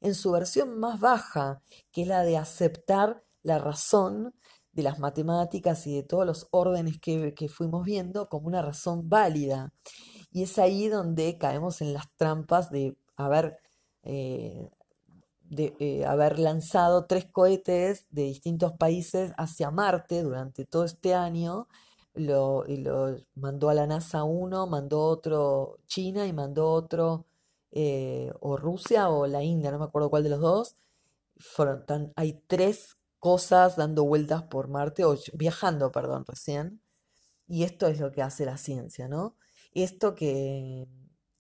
en 0.02 0.14
su 0.14 0.32
versión 0.32 0.80
más 0.80 1.00
baja, 1.00 1.64
que 1.92 2.04
es 2.04 2.08
la 2.08 2.24
de 2.24 2.38
aceptar 2.38 3.24
la 3.42 3.58
razón 3.58 4.36
de 4.72 4.84
las 4.84 5.00
matemáticas 5.00 5.88
y 5.88 5.96
de 5.96 6.04
todos 6.04 6.26
los 6.28 6.48
órdenes 6.52 7.00
que, 7.00 7.34
fuimos 7.50 7.86
viendo 7.86 8.30
como 8.30 8.48
una 8.48 8.62
razón 8.62 9.10
válida. 9.10 9.74
Y 10.32 10.44
es 10.44 10.60
ahí 10.60 10.90
donde 10.90 11.38
caemos 11.40 11.82
en 11.82 11.94
las 11.94 12.06
trampas 12.18 12.70
de 12.70 12.98
haber, 13.16 13.58
eh, 14.04 14.70
de, 15.42 15.76
eh, 15.80 16.06
haber 16.06 16.38
lanzado 16.40 17.06
tres 17.06 17.26
cohetes 17.26 18.06
de 18.12 18.24
distintos 18.24 18.74
países 18.74 19.32
hacia 19.38 19.72
Marte 19.72 20.22
durante 20.22 20.66
todo 20.66 20.86
este 20.86 21.16
año 21.16 21.68
lo, 22.16 22.66
y 22.68 22.78
lo 22.78 23.18
mandó 23.36 23.70
a 23.70 23.74
la 23.74 23.88
NASA 23.88 24.24
uno, 24.24 24.68
mandó 24.68 25.02
otro 25.04 25.80
China 25.88 26.28
y 26.28 26.34
mandó 26.34 26.72
otro 26.72 27.26
eh, 27.72 28.32
o 28.40 28.58
Rusia 28.58 29.10
o 29.10 29.28
la 29.28 29.44
India, 29.44 29.72
no 29.72 29.80
me 29.80 29.86
acuerdo 29.86 30.10
cuál 30.10 30.24
de 30.24 30.30
los 30.30 30.40
dos. 30.40 30.76
Fueron 31.38 31.86
tan, 31.86 32.14
hay 32.16 32.42
tres 32.48 32.98
cosas 33.20 33.76
dando 33.76 34.06
vueltas 34.06 34.44
por 34.44 34.70
Marte, 34.70 35.04
o 35.06 35.18
viajando, 35.34 35.92
perdón, 35.92 36.26
recién. 36.28 36.82
Y 37.48 37.64
esto 37.64 37.88
es 37.88 38.00
lo 38.00 38.12
que 38.12 38.22
hace 38.22 38.46
la 38.46 38.58
ciencia, 38.58 39.08
¿no? 39.08 39.36
Esto 39.74 40.16
que, 40.16 40.88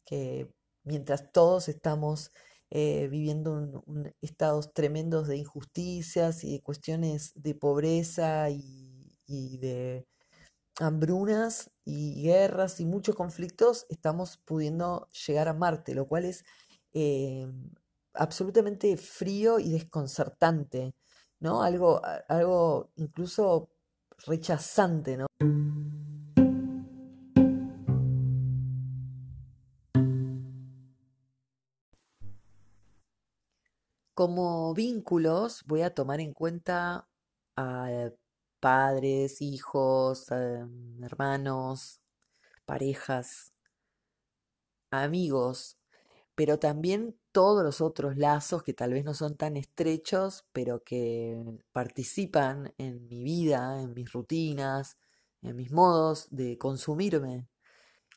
que 0.05 0.51
mientras 0.84 1.32
todos 1.32 1.70
estamos 1.70 2.32
eh, 2.72 3.08
viviendo 3.10 3.53
un, 3.86 4.13
estados 4.22 4.74
tremendos 4.74 5.27
de 5.27 5.38
injusticias 5.38 6.44
y 6.44 6.53
de 6.53 6.62
cuestiones 6.62 7.32
de 7.36 7.55
pobreza 7.55 8.50
y 8.50 9.58
de 9.60 10.05
hambrunas 10.79 11.72
y 11.86 12.24
guerras 12.24 12.79
y 12.79 12.86
muchos 12.86 13.15
conflictos, 13.15 13.86
estamos 13.89 14.38
pudiendo 14.38 15.08
llegar 15.27 15.48
a 15.48 15.53
Marte, 15.53 15.96
lo 15.96 16.08
cual 16.08 16.25
es 16.25 16.44
eh, 16.94 17.48
absolutamente 18.13 18.98
frío 18.98 19.60
y 19.60 19.72
desconcertante, 19.72 20.96
¿no? 21.39 21.62
Algo, 21.63 22.01
algo 22.27 22.91
incluso 22.96 23.70
rechazante, 24.25 25.17
¿no? 25.17 25.27
Como 34.13 34.74
vínculos 34.74 35.63
voy 35.65 35.82
a 35.82 35.94
tomar 35.94 36.22
en 36.22 36.34
cuenta 36.34 37.05
a 37.58 38.10
padres, 38.65 39.43
hijos, 39.43 40.31
em, 40.31 41.03
hermanos, 41.03 42.01
parejas, 42.65 43.53
amigos, 44.89 45.77
pero 46.36 46.60
también 46.60 47.15
todos 47.31 47.63
los 47.63 47.81
otros 47.81 48.17
lazos 48.17 48.63
que 48.63 48.74
tal 48.74 48.93
vez 48.93 49.05
no 49.05 49.13
son 49.13 49.38
tan 49.38 49.57
estrechos, 49.57 50.45
pero 50.53 50.84
que 50.84 51.43
participan 51.74 52.74
en 52.79 53.07
mi 53.07 53.24
vida, 53.24 53.81
en 53.81 53.93
mis 53.93 54.12
rutinas, 54.12 54.98
en 55.43 55.55
mis 55.57 55.72
modos 55.72 56.27
de 56.31 56.57
consumirme. 56.57 57.48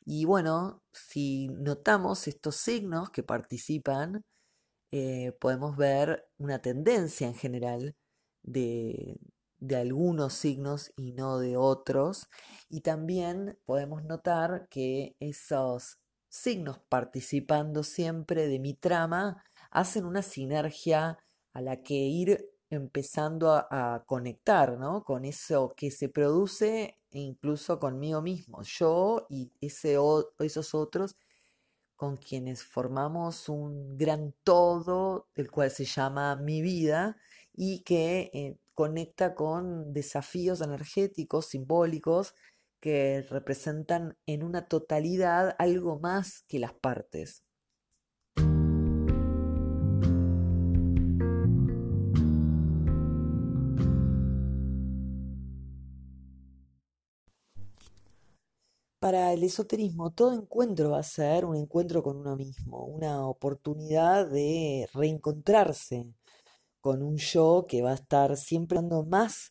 Y 0.07 0.25
bueno, 0.27 0.83
si 0.93 1.49
notamos 1.49 2.29
estos 2.29 2.57
signos 2.57 3.11
que 3.11 3.23
participan, 3.23 4.25
eh, 4.93 5.33
podemos 5.41 5.77
ver 5.77 6.29
una 6.39 6.61
tendencia 6.61 7.29
en 7.29 7.35
general 7.37 7.97
de, 8.43 9.19
de 9.59 9.77
algunos 9.77 10.35
signos 10.35 10.93
y 10.97 11.13
no 11.13 11.39
de 11.39 11.57
otros. 11.57 12.29
Y 12.69 12.81
también 12.81 13.59
podemos 13.65 14.05
notar 14.05 14.69
que 14.69 15.17
esos 15.21 15.99
signos 16.29 16.79
participando 16.89 17.83
siempre 17.83 18.49
de 18.49 18.59
mi 18.59 18.75
trama 18.75 19.45
hacen 19.71 20.05
una 20.05 20.23
sinergia 20.23 21.19
a 21.53 21.61
la 21.61 21.83
que 21.83 21.95
ir 21.95 22.51
empezando 22.71 23.53
a, 23.53 24.05
conectar, 24.07 24.79
¿no? 24.79 25.05
Con 25.05 25.25
eso 25.25 25.75
que 25.77 25.91
se 25.91 26.09
produce 26.09 26.99
e 27.11 27.19
incluso 27.19 27.79
conmigo 27.81 28.21
mismo, 28.21 28.63
yo 28.63 29.27
y 29.31 29.51
ese, 29.61 29.97
esos 30.41 30.75
otros 30.75 31.17
con 31.97 32.17
quienes 32.17 32.63
formamos 32.63 33.49
un 33.49 33.99
gran 33.99 34.33
todo, 34.45 35.29
el 35.35 35.51
cual 35.51 35.71
se 35.71 35.85
llama 35.85 36.37
mi 36.37 36.63
vida, 36.63 37.17
y 37.53 37.81
que 37.81 38.31
eh, 38.33 38.57
conecta 38.79 39.35
con 39.35 39.93
desafíos 39.93 40.61
energéticos, 40.61 41.47
simbólicos, 41.47 42.37
que 42.81 43.23
representan 43.29 44.17
en 44.25 44.45
una 44.45 44.69
totalidad 44.69 45.57
algo 45.59 45.99
más 45.99 46.45
que 46.47 46.61
las 46.61 46.75
partes. 46.75 47.43
Para 59.01 59.33
el 59.33 59.43
esoterismo, 59.43 60.13
todo 60.13 60.35
encuentro 60.35 60.91
va 60.91 61.01
a 61.01 61.03
ser 61.03 61.45
un 61.45 61.57
encuentro 61.57 62.05
con 62.05 62.19
uno 62.19 62.37
mismo, 62.37 62.85
una 62.85 63.27
oportunidad 63.27 64.31
de 64.31 64.89
reencontrarse 64.95 66.15
con 66.89 67.03
un 67.03 67.19
yo 67.19 67.67
que 67.69 67.83
va 67.83 67.91
a 67.91 67.97
estar 67.97 68.35
siempre 68.39 68.77
dando 68.77 69.05
más 69.05 69.51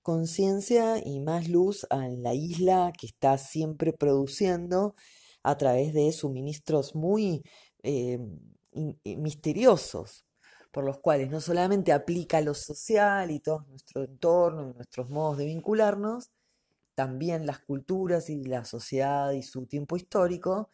conciencia 0.00 0.96
y 1.04 1.20
más 1.20 1.46
luz 1.46 1.86
a 1.90 2.08
la 2.08 2.32
isla 2.32 2.94
que 2.98 3.06
está 3.06 3.36
siempre 3.36 3.92
produciendo 3.92 4.94
a 5.42 5.58
través 5.58 5.92
de 5.92 6.10
suministros 6.12 6.94
muy 6.94 7.42
eh, 7.82 8.18
eh, 8.72 9.16
misteriosos, 9.18 10.24
por 10.72 10.84
los 10.84 10.98
cuales 11.00 11.28
no 11.28 11.42
solamente 11.42 11.92
aplica 11.92 12.40
lo 12.40 12.54
social 12.54 13.30
y 13.30 13.40
todo 13.40 13.66
nuestro 13.68 14.02
entorno 14.02 14.70
y 14.70 14.74
nuestros 14.74 15.10
modos 15.10 15.36
de 15.36 15.44
vincularnos, 15.44 16.30
también 16.94 17.44
las 17.44 17.58
culturas 17.58 18.30
y 18.30 18.44
la 18.44 18.64
sociedad 18.64 19.32
y 19.32 19.42
su 19.42 19.66
tiempo 19.66 19.98
histórico, 19.98 20.70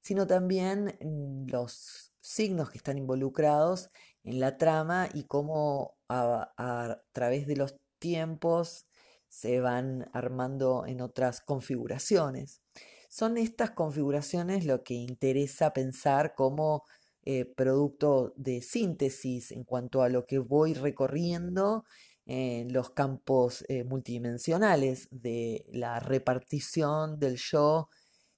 sino 0.00 0.26
también 0.26 0.96
mm, 1.02 1.50
los 1.50 2.14
signos 2.22 2.70
que 2.70 2.78
están 2.78 2.96
involucrados 2.96 3.90
en 4.24 4.40
la 4.40 4.56
trama 4.58 5.08
y 5.12 5.24
cómo 5.24 5.96
a, 6.08 7.02
través 7.12 7.46
de 7.46 7.56
los 7.56 7.76
tiempos 7.98 8.86
se 9.28 9.60
van 9.60 10.08
armando 10.12 10.84
en 10.86 11.00
otras 11.00 11.40
configuraciones. 11.40 12.62
Son 13.10 13.38
estas 13.38 13.70
configuraciones 13.70 14.64
lo 14.64 14.82
que 14.82 14.94
interesa 14.94 15.72
pensar 15.72 16.34
como 16.34 16.84
eh, 17.24 17.44
producto 17.44 18.32
de 18.36 18.62
síntesis 18.62 19.50
en 19.52 19.64
cuanto 19.64 20.02
a 20.02 20.08
lo 20.08 20.24
que 20.24 20.38
voy 20.38 20.74
recorriendo 20.74 21.84
en 22.26 22.72
los 22.72 22.90
campos 22.90 23.64
eh, 23.68 23.84
multidimensionales 23.84 25.08
de 25.10 25.64
la 25.72 25.98
repartición 25.98 27.18
del 27.18 27.36
yo 27.36 27.88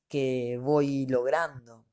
que 0.08 0.58
voy 0.62 1.06
logrando. 1.06 1.89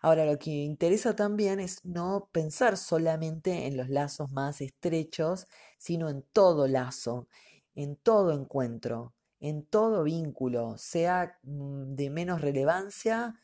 Ahora, 0.00 0.24
lo 0.24 0.38
que 0.38 0.50
interesa 0.50 1.16
también 1.16 1.60
es 1.60 1.84
no 1.84 2.28
pensar 2.32 2.76
solamente 2.76 3.66
en 3.66 3.76
los 3.76 3.88
lazos 3.88 4.30
más 4.32 4.60
estrechos, 4.60 5.46
sino 5.78 6.08
en 6.08 6.22
todo 6.32 6.68
lazo, 6.68 7.28
en 7.74 7.96
todo 7.96 8.32
encuentro, 8.32 9.14
en 9.40 9.64
todo 9.66 10.04
vínculo, 10.04 10.76
sea 10.78 11.38
mm, 11.42 11.94
de 11.94 12.10
menos 12.10 12.40
relevancia, 12.40 13.34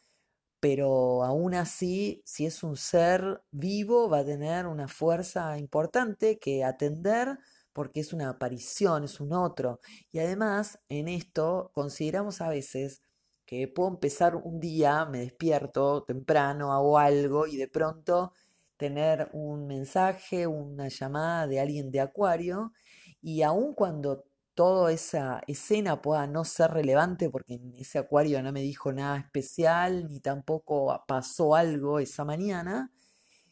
pero 0.61 1.25
aún 1.25 1.55
así, 1.55 2.23
si 2.25 2.47
es 2.47 2.63
un 2.63 2.77
ser 2.77 3.43
vivo, 3.51 4.09
va 4.09 4.19
a 4.21 4.25
tener 4.25 4.67
una 4.67 4.89
fuerza 4.89 5.59
importante 5.59 6.39
que 6.39 6.65
atender 6.65 7.39
porque 7.73 8.01
es 8.01 8.13
una 8.15 8.31
aparición, 8.31 9.05
es 9.05 9.21
un 9.21 9.33
otro. 9.35 9.81
Y 10.13 10.21
además, 10.21 10.79
en 10.89 11.09
esto 11.09 11.71
consideramos 11.75 12.41
a 12.41 12.49
veces 12.49 13.03
que 13.47 13.69
puedo 13.69 13.91
empezar 13.91 14.37
un 14.37 14.61
día, 14.61 15.05
me 15.07 15.21
despierto 15.21 16.05
temprano, 16.05 16.73
hago 16.73 16.99
algo 16.99 17.47
y 17.47 17.57
de 17.57 17.69
pronto 17.69 18.33
tener 18.77 19.31
un 19.33 19.67
mensaje, 19.67 20.47
una 20.47 20.89
llamada 20.89 21.47
de 21.47 21.61
alguien 21.61 21.91
de 21.91 22.01
Acuario 22.01 22.73
y 23.21 23.43
aun 23.43 23.75
cuando 23.75 24.25
toda 24.55 24.93
esa 24.93 25.43
escena 25.47 26.01
pueda 26.03 26.27
no 26.27 26.45
ser 26.45 26.71
relevante 26.71 27.29
porque 27.31 27.55
en 27.55 27.75
ese 27.75 27.99
acuario 27.99 28.43
no 28.43 28.53
me 28.53 28.61
dijo 28.61 28.93
nada 28.93 29.19
especial 29.19 30.07
ni 30.07 30.21
tampoco 30.21 31.05
pasó 31.09 31.55
algo 31.55 31.99
esa 31.99 32.25
mañana, 32.25 32.93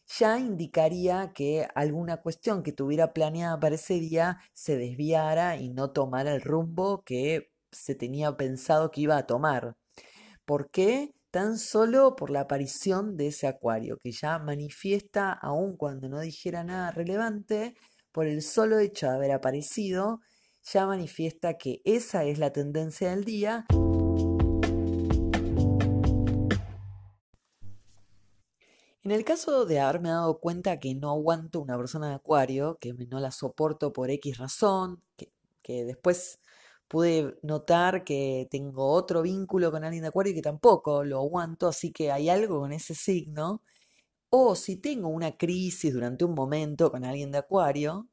ya 0.07 0.39
indicaría 0.39 1.33
que 1.33 1.67
alguna 1.75 2.17
cuestión 2.21 2.63
que 2.63 2.71
tuviera 2.71 3.13
planeada 3.13 3.59
para 3.59 3.75
ese 3.75 3.95
día 3.95 4.39
se 4.53 4.77
desviara 4.77 5.57
y 5.57 5.69
no 5.69 5.91
tomara 5.91 6.33
el 6.33 6.41
rumbo 6.41 7.03
que 7.03 7.51
se 7.71 7.95
tenía 7.95 8.35
pensado 8.37 8.91
que 8.91 9.01
iba 9.01 9.17
a 9.17 9.27
tomar. 9.27 9.75
¿Por 10.45 10.69
qué? 10.69 11.13
Tan 11.31 11.57
solo 11.57 12.15
por 12.15 12.29
la 12.29 12.41
aparición 12.41 13.15
de 13.15 13.27
ese 13.27 13.47
acuario, 13.47 13.97
que 13.97 14.11
ya 14.11 14.37
manifiesta, 14.39 15.31
aun 15.31 15.77
cuando 15.77 16.09
no 16.09 16.19
dijera 16.19 16.63
nada 16.63 16.91
relevante, 16.91 17.75
por 18.11 18.27
el 18.27 18.41
solo 18.41 18.79
hecho 18.79 19.07
de 19.07 19.15
haber 19.15 19.31
aparecido, 19.31 20.19
ya 20.63 20.85
manifiesta 20.85 21.57
que 21.57 21.81
esa 21.85 22.25
es 22.25 22.39
la 22.39 22.51
tendencia 22.51 23.09
del 23.11 23.23
día. 23.23 23.65
En 29.03 29.11
el 29.11 29.25
caso 29.25 29.65
de 29.65 29.79
haberme 29.79 30.09
dado 30.09 30.39
cuenta 30.39 30.79
que 30.79 30.95
no 30.95 31.09
aguanto 31.09 31.59
una 31.59 31.77
persona 31.77 32.09
de 32.09 32.15
acuario, 32.15 32.77
que 32.79 32.93
no 32.93 33.19
la 33.19 33.31
soporto 33.31 33.91
por 33.91 34.09
X 34.09 34.37
razón, 34.37 35.01
que, 35.61 35.85
después 35.85 36.39
pude 36.93 37.39
notar 37.41 38.03
que 38.03 38.47
tengo 38.51 38.91
otro 38.91 39.23
vínculo 39.23 39.71
con 39.71 39.83
alguien 39.83 40.03
de 40.03 40.09
acuario 40.09 40.31
y 40.31 40.35
que 40.35 40.43
tampoco 40.43 41.03
lo 41.03 41.17
aguanto, 41.21 41.67
así 41.67 41.91
que 41.91 42.11
hay 42.11 42.29
algo 42.29 42.59
con 42.59 42.71
ese 42.71 42.93
signo. 42.93 43.63
O 44.29 44.55
si 44.55 44.77
tengo 44.77 45.07
una 45.09 45.35
crisis 45.35 45.91
durante 45.91 46.23
un 46.23 46.35
momento 46.35 46.91
con 46.91 47.03
alguien 47.03 47.31
de 47.31 47.39
acuario, 47.39 48.09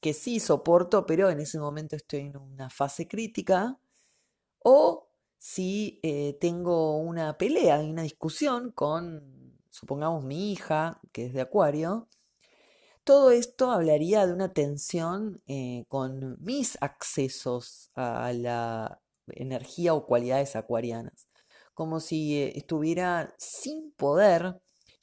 que 0.00 0.14
sí 0.14 0.40
soporto, 0.40 1.04
pero 1.04 1.28
en 1.28 1.38
ese 1.40 1.58
momento 1.58 1.96
estoy 1.96 2.20
en 2.20 2.38
una 2.38 2.70
fase 2.70 3.06
crítica, 3.06 3.78
o 4.60 5.10
si 5.38 6.00
eh, 6.02 6.38
tengo 6.40 6.96
una 6.96 7.36
pelea 7.36 7.82
y 7.82 7.90
una 7.90 8.04
discusión 8.04 8.72
con, 8.72 9.58
supongamos, 9.68 10.24
mi 10.24 10.50
hija, 10.52 10.98
que 11.12 11.26
es 11.26 11.34
de 11.34 11.42
Acuario, 11.42 12.08
todo 13.04 13.30
esto 13.30 13.70
hablaría 13.70 14.26
de 14.26 14.32
una 14.32 14.52
tensión 14.52 15.42
eh, 15.46 15.84
con 15.88 16.36
mis 16.40 16.78
accesos 16.80 17.90
a 17.94 18.32
la 18.32 19.00
energía 19.28 19.94
o 19.94 20.06
cualidades 20.06 20.56
acuarianas, 20.56 21.28
como 21.74 22.00
si 22.00 22.36
eh, 22.40 22.52
estuviera 22.56 23.34
sin 23.38 23.92
poder 23.92 24.60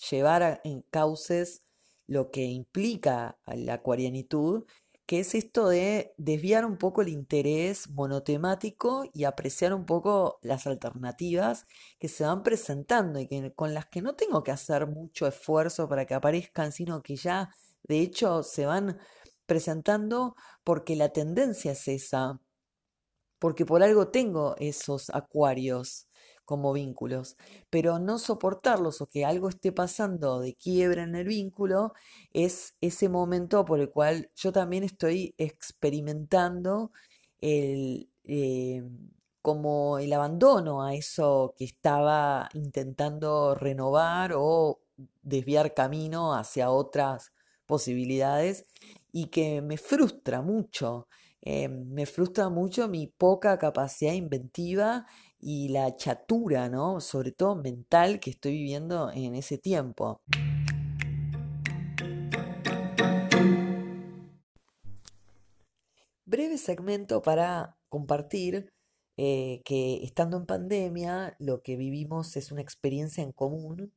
llevar 0.10 0.62
en 0.64 0.82
cauces 0.90 1.64
lo 2.08 2.32
que 2.32 2.44
implica 2.46 3.40
la 3.46 3.76
acuarianitud 3.76 4.66
que 5.12 5.20
es 5.20 5.36
esto 5.36 5.68
de 5.68 6.14
desviar 6.16 6.66
un 6.66 6.78
poco 6.78 7.02
el 7.02 7.10
interés 7.10 7.90
monotemático 7.90 9.04
y 9.14 9.26
apreciar 9.26 9.74
un 9.74 9.86
poco 9.86 10.40
las 10.42 10.68
alternativas 10.68 11.66
que 12.00 12.08
se 12.08 12.24
van 12.24 12.44
presentando 12.44 13.20
y 13.20 13.28
que, 13.28 13.54
con 13.54 13.74
las 13.74 13.88
que 13.88 14.02
no 14.02 14.16
tengo 14.16 14.42
que 14.42 14.52
hacer 14.52 14.88
mucho 14.88 15.28
esfuerzo 15.28 15.90
para 15.90 16.06
que 16.06 16.14
aparezcan, 16.14 16.72
sino 16.72 17.02
que 17.02 17.18
ya 17.18 17.54
de 17.84 18.00
hecho 18.02 18.44
se 18.44 18.66
van 18.66 19.00
presentando 19.46 20.36
porque 20.64 20.96
la 20.96 21.10
tendencia 21.10 21.74
es 21.74 21.88
esa, 21.88 22.40
porque 23.40 23.66
por 23.66 23.84
algo 23.84 24.10
tengo 24.10 24.56
esos 24.60 25.10
acuarios 25.10 26.08
como 26.46 26.74
vínculos, 26.74 27.38
pero 27.70 27.98
no 28.00 28.20
soportarlos 28.20 29.02
o 29.02 29.08
que 29.08 29.26
algo 29.26 29.50
esté 29.50 29.72
pasando 29.72 30.40
de 30.40 30.56
quiebra 30.56 31.04
en 31.04 31.16
el 31.16 31.28
vínculo 31.28 31.94
es 32.34 32.76
ese 32.82 33.10
momento 33.10 33.64
por 33.66 33.80
el 33.80 33.90
cual 33.90 34.32
yo 34.36 34.52
también 34.52 34.84
estoy 34.84 35.34
experimentando 35.38 36.92
el, 37.40 38.10
eh, 38.26 38.84
como 39.42 39.98
el 40.00 40.14
abandono 40.14 40.84
a 40.84 40.94
eso 40.94 41.54
que 41.58 41.66
estaba 41.66 42.50
intentando 42.54 43.56
renovar 43.56 44.34
o 44.36 44.82
desviar 45.24 45.74
camino 45.74 46.34
hacia 46.36 46.70
otras 46.70 47.32
posibilidades 47.72 48.66
y 49.14 49.28
que 49.28 49.62
me 49.62 49.78
frustra 49.78 50.42
mucho. 50.42 51.08
Eh, 51.42 51.70
me 51.70 52.06
frustra 52.06 52.50
mucho 52.50 52.90
mi 52.90 53.08
poca 53.08 53.58
capacidad 53.58 54.12
inventiva 54.12 55.06
y 55.40 55.70
la 55.70 55.96
chatura, 55.96 56.68
¿no? 56.68 57.00
Sobre 57.00 57.32
todo 57.32 57.56
mental 57.56 58.20
que 58.20 58.32
estoy 58.32 58.52
viviendo 58.56 59.10
en 59.14 59.36
ese 59.36 59.58
tiempo. 59.58 60.22
Breve 66.26 66.58
segmento 66.58 67.22
para 67.22 67.78
compartir 67.88 68.74
eh, 69.16 69.62
que 69.64 70.04
estando 70.04 70.36
en 70.36 70.46
pandemia 70.46 71.38
lo 71.40 71.62
que 71.62 71.78
vivimos 71.78 72.36
es 72.36 72.52
una 72.52 72.62
experiencia 72.62 73.24
en 73.24 73.32
común 73.32 73.94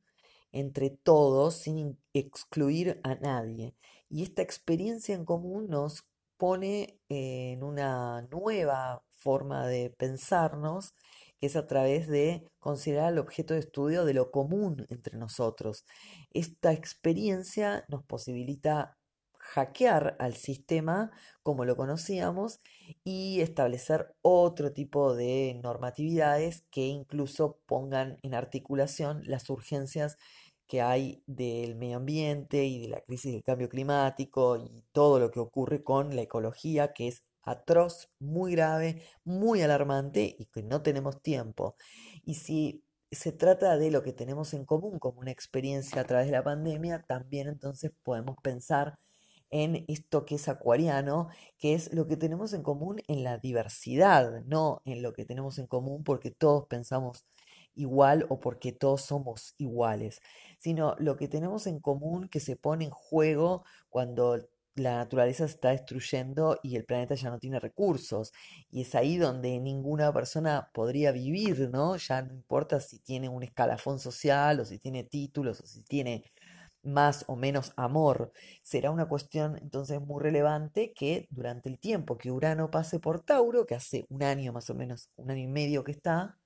entre 0.55 0.89
todos 0.89 1.55
sin 1.55 1.99
excluir 2.13 3.01
a 3.03 3.15
nadie. 3.15 3.75
Y 4.09 4.23
esta 4.23 4.41
experiencia 4.41 5.13
en 5.13 5.25
común 5.25 5.67
nos 5.69 6.05
pone 6.37 6.99
en 7.09 7.61
una 7.61 8.21
nueva 8.31 9.03
forma 9.11 9.67
de 9.67 9.89
pensarnos 9.89 10.93
que 11.39 11.47
es 11.47 11.57
a 11.57 11.67
través 11.67 12.07
de 12.07 12.47
considerar 12.59 13.11
el 13.11 13.19
objeto 13.19 13.53
de 13.53 13.59
estudio 13.59 14.05
de 14.05 14.13
lo 14.13 14.31
común 14.31 14.85
entre 14.89 15.17
nosotros. 15.17 15.83
Esta 16.31 16.71
experiencia 16.71 17.83
nos 17.89 18.03
posibilita 18.05 18.97
hackear 19.45 20.15
al 20.19 20.35
sistema 20.35 21.11
como 21.43 21.65
lo 21.65 21.75
conocíamos 21.75 22.61
y 23.03 23.41
establecer 23.41 24.15
otro 24.21 24.73
tipo 24.73 25.15
de 25.15 25.59
normatividades 25.61 26.63
que 26.71 26.87
incluso 26.87 27.59
pongan 27.65 28.17
en 28.23 28.33
articulación 28.33 29.21
las 29.25 29.49
urgencias 29.49 30.17
que 30.67 30.81
hay 30.81 31.23
del 31.27 31.75
medio 31.75 31.97
ambiente 31.97 32.65
y 32.65 32.81
de 32.81 32.87
la 32.89 33.01
crisis 33.01 33.33
del 33.33 33.43
cambio 33.43 33.69
climático 33.69 34.57
y 34.57 34.83
todo 34.91 35.19
lo 35.19 35.31
que 35.31 35.39
ocurre 35.39 35.83
con 35.83 36.15
la 36.15 36.23
ecología, 36.23 36.93
que 36.93 37.07
es 37.07 37.23
atroz, 37.43 38.09
muy 38.19 38.53
grave, 38.53 39.03
muy 39.23 39.61
alarmante 39.61 40.35
y 40.37 40.45
que 40.47 40.63
no 40.63 40.81
tenemos 40.81 41.21
tiempo. 41.21 41.75
Y 42.23 42.35
si 42.35 42.83
se 43.11 43.31
trata 43.31 43.77
de 43.77 43.91
lo 43.91 44.03
que 44.03 44.13
tenemos 44.13 44.53
en 44.53 44.65
común 44.65 44.99
como 44.99 45.19
una 45.21 45.31
experiencia 45.31 46.01
a 46.01 46.05
través 46.05 46.27
de 46.27 46.33
la 46.33 46.43
pandemia, 46.43 47.05
también 47.07 47.47
entonces 47.47 47.91
podemos 48.03 48.37
pensar 48.41 48.97
en 49.51 49.85
esto 49.87 50.25
que 50.25 50.35
es 50.35 50.47
acuariano, 50.49 51.29
que 51.57 51.75
es 51.75 51.93
lo 51.93 52.07
que 52.07 52.17
tenemos 52.17 52.53
en 52.53 52.63
común 52.63 53.01
en 53.07 53.23
la 53.23 53.37
diversidad, 53.37 54.43
no 54.45 54.81
en 54.85 55.01
lo 55.01 55.13
que 55.13 55.25
tenemos 55.25 55.59
en 55.59 55.67
común 55.67 56.03
porque 56.03 56.31
todos 56.31 56.65
pensamos 56.67 57.25
igual 57.75 58.25
o 58.29 58.39
porque 58.39 58.71
todos 58.71 59.01
somos 59.01 59.53
iguales, 59.57 60.21
sino 60.59 60.95
lo 60.99 61.17
que 61.17 61.27
tenemos 61.27 61.67
en 61.67 61.79
común 61.79 62.29
que 62.29 62.39
se 62.39 62.55
pone 62.55 62.85
en 62.85 62.91
juego 62.91 63.63
cuando 63.89 64.39
la 64.75 64.97
naturaleza 64.97 65.47
se 65.47 65.53
está 65.53 65.69
destruyendo 65.69 66.59
y 66.61 66.75
el 66.75 66.85
planeta 66.85 67.15
ya 67.15 67.29
no 67.29 67.39
tiene 67.39 67.59
recursos. 67.59 68.33
Y 68.69 68.81
es 68.81 68.93
ahí 68.95 69.17
donde 69.17 69.59
ninguna 69.59 70.11
persona 70.13 70.69
podría 70.73 71.11
vivir, 71.11 71.69
¿no? 71.71 71.95
Ya 71.97 72.21
no 72.21 72.33
importa 72.33 72.79
si 72.79 72.99
tiene 72.99 73.29
un 73.29 73.43
escalafón 73.43 73.99
social 73.99 74.59
o 74.59 74.65
si 74.65 74.77
tiene 74.77 75.03
títulos 75.03 75.61
o 75.61 75.65
si 75.65 75.83
tiene 75.83 76.25
más 76.83 77.25
o 77.27 77.35
menos 77.35 77.73
amor. 77.77 78.31
Será 78.61 78.91
una 78.91 79.07
cuestión 79.07 79.57
entonces 79.61 79.99
muy 80.01 80.21
relevante 80.21 80.93
que 80.93 81.27
durante 81.31 81.69
el 81.69 81.79
tiempo 81.79 82.17
que 82.17 82.31
Urano 82.31 82.69
pase 82.69 82.99
por 82.99 83.21
Tauro, 83.21 83.65
que 83.65 83.75
hace 83.75 84.05
un 84.09 84.23
año 84.23 84.53
más 84.53 84.69
o 84.69 84.75
menos, 84.75 85.09
un 85.15 85.31
año 85.31 85.41
y 85.41 85.47
medio 85.47 85.83
que 85.83 85.91
está, 85.91 86.37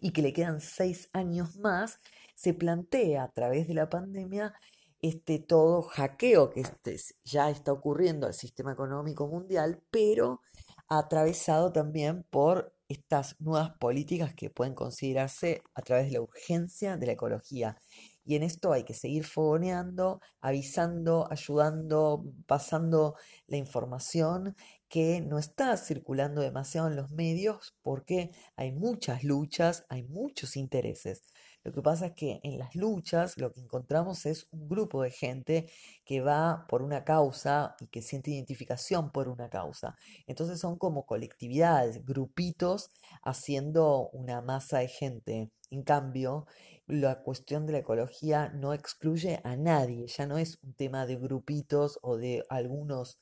y 0.00 0.12
que 0.12 0.22
le 0.22 0.32
quedan 0.32 0.60
seis 0.60 1.08
años 1.12 1.56
más, 1.56 2.00
se 2.34 2.54
plantea 2.54 3.24
a 3.24 3.32
través 3.32 3.68
de 3.68 3.74
la 3.74 3.88
pandemia 3.88 4.54
este 5.02 5.38
todo 5.38 5.82
hackeo 5.82 6.50
que 6.50 6.60
este, 6.60 6.96
ya 7.24 7.50
está 7.50 7.72
ocurriendo 7.72 8.26
al 8.26 8.34
sistema 8.34 8.72
económico 8.72 9.26
mundial, 9.26 9.82
pero 9.90 10.40
atravesado 10.88 11.72
también 11.72 12.24
por 12.30 12.74
estas 12.88 13.40
nuevas 13.40 13.70
políticas 13.78 14.34
que 14.34 14.50
pueden 14.50 14.74
considerarse 14.74 15.62
a 15.74 15.82
través 15.82 16.06
de 16.06 16.14
la 16.14 16.22
urgencia 16.22 16.96
de 16.96 17.06
la 17.06 17.12
ecología. 17.12 17.76
Y 18.24 18.34
en 18.34 18.42
esto 18.42 18.72
hay 18.72 18.84
que 18.84 18.94
seguir 18.94 19.24
fogoneando, 19.24 20.20
avisando, 20.40 21.26
ayudando, 21.30 22.24
pasando 22.46 23.14
la 23.46 23.56
información 23.56 24.56
que 24.90 25.20
no 25.20 25.38
está 25.38 25.76
circulando 25.76 26.42
demasiado 26.42 26.88
en 26.88 26.96
los 26.96 27.12
medios 27.12 27.76
porque 27.80 28.32
hay 28.56 28.72
muchas 28.72 29.22
luchas, 29.22 29.86
hay 29.88 30.02
muchos 30.02 30.56
intereses. 30.56 31.22
Lo 31.62 31.72
que 31.72 31.80
pasa 31.80 32.06
es 32.06 32.12
que 32.14 32.40
en 32.42 32.58
las 32.58 32.74
luchas 32.74 33.38
lo 33.38 33.52
que 33.52 33.60
encontramos 33.60 34.26
es 34.26 34.48
un 34.50 34.68
grupo 34.68 35.02
de 35.02 35.10
gente 35.10 35.70
que 36.04 36.20
va 36.20 36.66
por 36.68 36.82
una 36.82 37.04
causa 37.04 37.76
y 37.80 37.86
que 37.86 38.02
siente 38.02 38.32
identificación 38.32 39.12
por 39.12 39.28
una 39.28 39.48
causa. 39.48 39.96
Entonces 40.26 40.58
son 40.58 40.76
como 40.76 41.06
colectividades, 41.06 42.04
grupitos 42.04 42.90
haciendo 43.22 44.08
una 44.12 44.40
masa 44.40 44.78
de 44.78 44.88
gente. 44.88 45.50
En 45.70 45.84
cambio, 45.84 46.46
la 46.88 47.22
cuestión 47.22 47.66
de 47.66 47.74
la 47.74 47.78
ecología 47.78 48.48
no 48.48 48.74
excluye 48.74 49.40
a 49.44 49.54
nadie, 49.56 50.08
ya 50.08 50.26
no 50.26 50.38
es 50.38 50.58
un 50.64 50.74
tema 50.74 51.06
de 51.06 51.16
grupitos 51.16 52.00
o 52.02 52.16
de 52.16 52.44
algunos, 52.48 53.18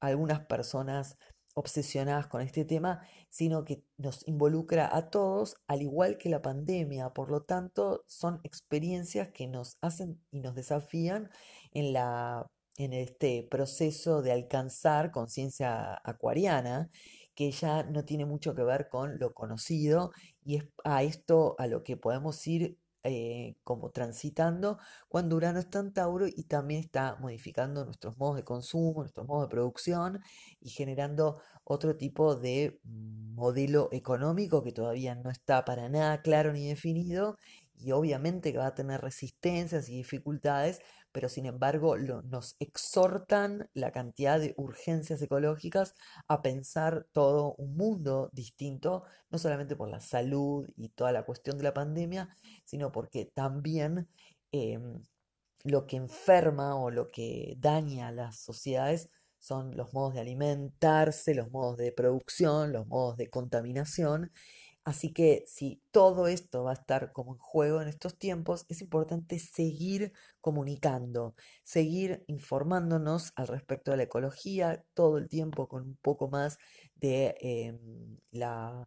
algunas 0.00 0.40
personas 0.46 1.16
obsesionadas 1.56 2.26
con 2.26 2.42
este 2.42 2.66
tema, 2.66 3.00
sino 3.30 3.64
que 3.64 3.82
nos 3.96 4.28
involucra 4.28 4.94
a 4.94 5.08
todos, 5.08 5.56
al 5.66 5.80
igual 5.80 6.18
que 6.18 6.28
la 6.28 6.42
pandemia. 6.42 7.10
Por 7.14 7.30
lo 7.30 7.44
tanto, 7.44 8.04
son 8.06 8.40
experiencias 8.44 9.30
que 9.30 9.46
nos 9.46 9.78
hacen 9.80 10.20
y 10.30 10.40
nos 10.40 10.54
desafían 10.54 11.30
en, 11.72 11.94
la, 11.94 12.46
en 12.76 12.92
este 12.92 13.42
proceso 13.50 14.20
de 14.20 14.32
alcanzar 14.32 15.10
conciencia 15.12 15.98
acuariana, 16.04 16.90
que 17.34 17.50
ya 17.50 17.84
no 17.84 18.04
tiene 18.04 18.26
mucho 18.26 18.54
que 18.54 18.62
ver 18.62 18.88
con 18.90 19.18
lo 19.18 19.32
conocido 19.32 20.12
y 20.44 20.56
es 20.56 20.64
a 20.84 21.02
esto 21.04 21.54
a 21.58 21.66
lo 21.66 21.82
que 21.84 21.96
podemos 21.96 22.46
ir 22.46 22.78
eh, 23.08 23.56
como 23.64 23.90
transitando 23.90 24.78
cuando 25.08 25.36
Urano 25.36 25.58
está 25.58 25.80
en 25.80 25.92
Tauro 25.92 26.26
y 26.26 26.44
también 26.44 26.80
está 26.80 27.16
modificando 27.20 27.84
nuestros 27.84 28.18
modos 28.18 28.36
de 28.36 28.44
consumo, 28.44 29.00
nuestros 29.00 29.26
modos 29.26 29.48
de 29.48 29.50
producción 29.50 30.20
y 30.60 30.70
generando 30.70 31.40
otro 31.64 31.96
tipo 31.96 32.36
de 32.36 32.80
modelo 32.84 33.88
económico 33.92 34.62
que 34.62 34.72
todavía 34.72 35.14
no 35.14 35.30
está 35.30 35.64
para 35.64 35.88
nada 35.88 36.22
claro 36.22 36.52
ni 36.52 36.68
definido 36.68 37.36
y 37.78 37.92
obviamente 37.92 38.52
que 38.52 38.58
va 38.58 38.68
a 38.68 38.74
tener 38.74 39.00
resistencias 39.00 39.88
y 39.88 39.96
dificultades, 39.96 40.80
pero 41.16 41.30
sin 41.30 41.46
embargo 41.46 41.96
nos 41.96 42.56
exhortan 42.58 43.70
la 43.72 43.90
cantidad 43.90 44.38
de 44.38 44.52
urgencias 44.58 45.22
ecológicas 45.22 45.94
a 46.28 46.42
pensar 46.42 47.06
todo 47.12 47.54
un 47.56 47.74
mundo 47.74 48.28
distinto, 48.34 49.04
no 49.30 49.38
solamente 49.38 49.76
por 49.76 49.88
la 49.88 50.00
salud 50.00 50.68
y 50.76 50.90
toda 50.90 51.12
la 51.12 51.24
cuestión 51.24 51.56
de 51.56 51.64
la 51.64 51.72
pandemia, 51.72 52.36
sino 52.66 52.92
porque 52.92 53.24
también 53.24 54.10
em, 54.52 55.02
lo 55.64 55.86
que 55.86 55.96
enferma 55.96 56.76
o 56.76 56.90
lo 56.90 57.08
que 57.08 57.56
daña 57.60 58.08
a 58.08 58.12
las 58.12 58.38
sociedades 58.38 59.08
son 59.38 59.74
los 59.74 59.94
modos 59.94 60.12
de 60.12 60.20
alimentarse, 60.20 61.34
los 61.34 61.50
modos 61.50 61.78
de 61.78 61.92
producción, 61.92 62.74
los 62.74 62.86
modos 62.86 63.16
de 63.16 63.30
contaminación 63.30 64.32
Así 64.86 65.12
que 65.12 65.42
si 65.48 65.82
todo 65.90 66.28
esto 66.28 66.62
va 66.62 66.70
a 66.70 66.74
estar 66.74 67.12
como 67.12 67.32
en 67.34 67.38
juego 67.40 67.82
en 67.82 67.88
estos 67.88 68.16
tiempos, 68.18 68.66
es 68.68 68.80
importante 68.82 69.40
seguir 69.40 70.12
comunicando, 70.40 71.34
seguir 71.64 72.22
informándonos 72.28 73.32
al 73.34 73.48
respecto 73.48 73.90
de 73.90 73.96
la 73.96 74.04
ecología 74.04 74.84
todo 74.94 75.18
el 75.18 75.28
tiempo 75.28 75.66
con 75.66 75.82
un 75.82 75.96
poco 75.96 76.28
más 76.28 76.58
de 76.94 77.34
em, 77.40 78.16
la 78.30 78.86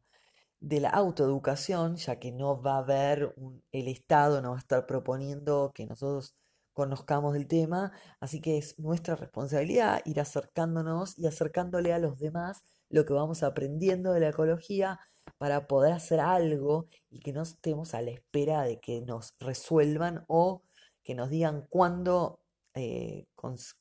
autoeducación, 0.94 1.98
ya 1.98 2.18
que 2.18 2.32
no 2.32 2.62
va 2.62 2.76
a 2.76 2.78
haber 2.80 3.36
el 3.74 3.88
Estado 3.90 4.42
no 4.42 4.52
va 4.52 4.56
a 4.56 4.60
estar 4.60 4.86
proponiendo 4.86 5.74
que 5.76 5.86
nosotros 5.86 6.34
conozcamos 6.72 7.34
del 7.34 7.48
tema, 7.48 7.92
así 8.22 8.40
que 8.40 8.58
es 8.58 8.80
nuestra 8.80 9.18
responsabilidad 9.18 10.02
ir 10.06 10.22
acercándonos 10.22 11.20
y 11.20 11.28
acercándole 11.28 11.92
a 11.92 12.00
los 12.00 12.20
demás 12.20 12.64
lo 12.90 13.06
que 13.06 13.14
vamos 13.14 13.44
aprendiendo 13.44 14.14
de 14.14 14.22
la 14.22 14.30
ecología 14.30 14.98
para 15.40 15.68
poder 15.68 15.94
hacer 15.94 16.20
algo 16.20 16.88
y 17.10 17.22
que 17.22 17.34
no 17.34 17.42
estemos 17.44 17.96
a 17.96 18.02
la 18.02 18.12
espera 18.12 18.64
de 18.64 18.80
que 18.80 19.02
nos 19.02 19.34
resuelvan 19.40 20.26
o 20.28 20.64
que 21.04 21.16
nos 21.16 21.30
digan 21.32 21.66
cuándo 21.70 22.42
eh, 22.76 23.26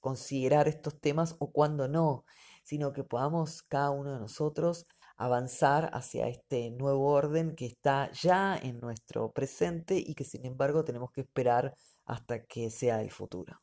considerar 0.01 0.68
estos 0.68 1.01
temas 1.01 1.37
o 1.40 1.53
cuándo 1.53 1.88
no, 1.88 2.25
sino 2.62 2.92
que 2.92 3.05
podamos 3.05 3.62
cada 3.62 3.90
uno 3.90 4.14
de 4.14 4.21
nosotros 4.21 4.87
avanzar 5.16 5.90
hacia 5.92 6.29
este 6.29 6.71
nuevo 6.71 7.09
orden 7.12 7.57
que 7.57 7.66
está 7.66 8.11
ya 8.12 8.57
en 8.57 8.79
nuestro 8.81 9.33
presente 9.33 9.99
y 9.99 10.14
que 10.14 10.25
sin 10.25 10.47
embargo 10.47 10.85
tenemos 10.85 11.11
que 11.11 11.23
esperar 11.23 11.75
hasta 12.07 12.44
que 12.47 12.71
sea 12.71 13.03
el 13.03 13.11
futuro. 13.11 13.61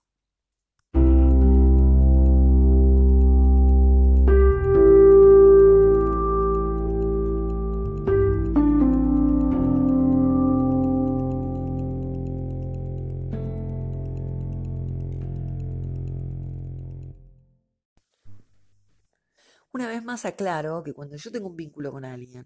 Una 20.15 20.21
vez 20.21 20.23
más 20.23 20.33
aclaro 20.33 20.81
que 20.81 20.93
cuando 20.93 21.17
yo 21.17 21.29
tengo 21.29 21.49
un 21.49 21.57
vínculo 21.57 21.91
con 21.91 22.05
alguien 22.05 22.45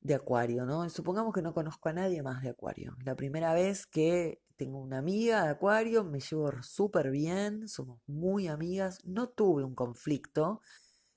de 0.00 0.14
Acuario, 0.14 0.64
¿no? 0.64 0.88
Supongamos 0.88 1.34
que 1.34 1.42
no 1.42 1.52
conozco 1.52 1.88
a 1.88 1.92
nadie 1.92 2.22
más 2.22 2.40
de 2.42 2.50
Acuario. 2.50 2.94
La 3.04 3.16
primera 3.16 3.52
vez 3.52 3.84
que 3.86 4.40
tengo 4.56 4.78
una 4.78 4.98
amiga 4.98 5.42
de 5.42 5.50
Acuario, 5.50 6.04
me 6.04 6.20
llevo 6.20 6.52
súper 6.62 7.10
bien, 7.10 7.66
somos 7.66 8.00
muy 8.06 8.46
amigas, 8.46 9.00
no 9.04 9.28
tuve 9.28 9.64
un 9.64 9.74
conflicto. 9.74 10.60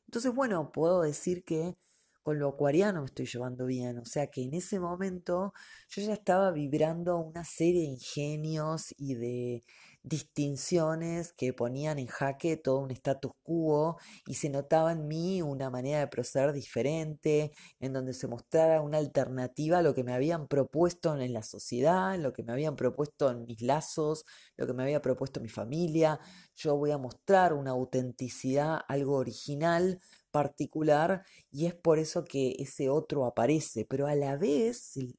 Entonces, 0.08 0.34
bueno, 0.34 0.72
puedo 0.72 1.04
decir 1.04 1.44
que 1.44 1.78
con 2.24 2.40
lo 2.40 2.50
acuariano 2.50 3.02
me 3.02 3.06
estoy 3.06 3.28
llevando 3.28 3.68
bien. 3.68 4.00
O 4.00 4.06
sea 4.06 4.28
que 4.28 4.42
en 4.44 4.56
ese 4.56 4.80
momento 4.80 5.54
yo 5.90 6.02
ya 6.02 6.14
estaba 6.14 6.52
vibrando 6.52 7.20
una 7.20 7.44
serie 7.44 7.82
de 7.82 7.88
ingenios 7.90 8.96
y 8.98 9.16
de 9.16 9.64
distinciones 10.08 11.34
que 11.34 11.54
ponían 11.54 12.00
en 12.00 12.08
jaque 12.08 12.58
todo 12.58 12.80
un 12.80 12.92
status 12.92 13.32
quo 13.44 13.98
y 14.26 14.36
se 14.36 14.50
notaba 14.50 14.92
en 14.92 15.08
mí 15.08 15.42
una 15.42 15.70
manera 15.70 16.00
de 16.00 16.08
proceder 16.08 16.54
diferente, 16.54 17.52
en 17.80 17.94
donde 17.94 18.14
se 18.14 18.28
mostrara 18.28 18.82
una 18.82 18.98
alternativa 18.98 19.80
a 19.80 19.82
lo 19.82 19.94
que 19.94 20.04
me 20.04 20.14
habían 20.14 20.48
propuesto 20.48 21.16
en 21.20 21.34
la 21.34 21.44
sociedad, 21.44 22.18
lo 22.18 22.34
que 22.34 22.44
me 22.44 22.54
habían 22.54 22.76
propuesto 22.76 23.30
en 23.32 23.46
mis 23.46 23.62
lazos, 23.62 24.26
lo 24.56 24.68
que 24.68 24.74
me 24.74 24.84
había 24.84 25.02
propuesto 25.02 25.40
mi 25.40 25.50
familia. 25.50 26.20
Yo 26.56 26.76
voy 26.78 26.92
a 26.92 26.98
mostrar 26.98 27.54
una 27.54 27.72
autenticidad, 27.72 28.80
algo 28.88 29.16
original, 29.16 30.00
particular, 30.32 31.24
y 31.52 31.66
es 31.66 31.76
por 31.76 32.00
eso 32.00 32.24
que 32.26 32.56
ese 32.60 32.90
otro 32.90 33.26
aparece, 33.26 33.86
pero 33.86 34.08
a 34.08 34.16
la 34.16 34.38
vez, 34.38 34.98
el 34.98 35.18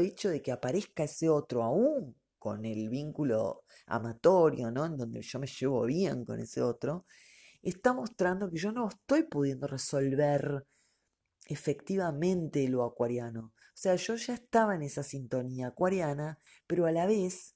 hecho 0.00 0.28
de 0.28 0.42
que 0.42 0.52
aparezca 0.52 1.04
ese 1.04 1.28
otro 1.28 1.62
aún 1.62 2.21
con 2.42 2.64
el 2.64 2.88
vínculo 2.88 3.62
amatorio, 3.86 4.72
¿no? 4.72 4.84
En 4.84 4.96
donde 4.96 5.22
yo 5.22 5.38
me 5.38 5.46
llevo 5.46 5.84
bien 5.84 6.24
con 6.24 6.40
ese 6.40 6.60
otro, 6.60 7.06
está 7.62 7.92
mostrando 7.92 8.50
que 8.50 8.58
yo 8.58 8.72
no 8.72 8.88
estoy 8.88 9.22
pudiendo 9.22 9.68
resolver 9.68 10.66
efectivamente 11.46 12.66
lo 12.66 12.82
acuariano. 12.82 13.52
O 13.54 13.76
sea, 13.76 13.94
yo 13.94 14.16
ya 14.16 14.34
estaba 14.34 14.74
en 14.74 14.82
esa 14.82 15.04
sintonía 15.04 15.68
acuariana, 15.68 16.40
pero 16.66 16.86
a 16.86 16.90
la 16.90 17.06
vez 17.06 17.54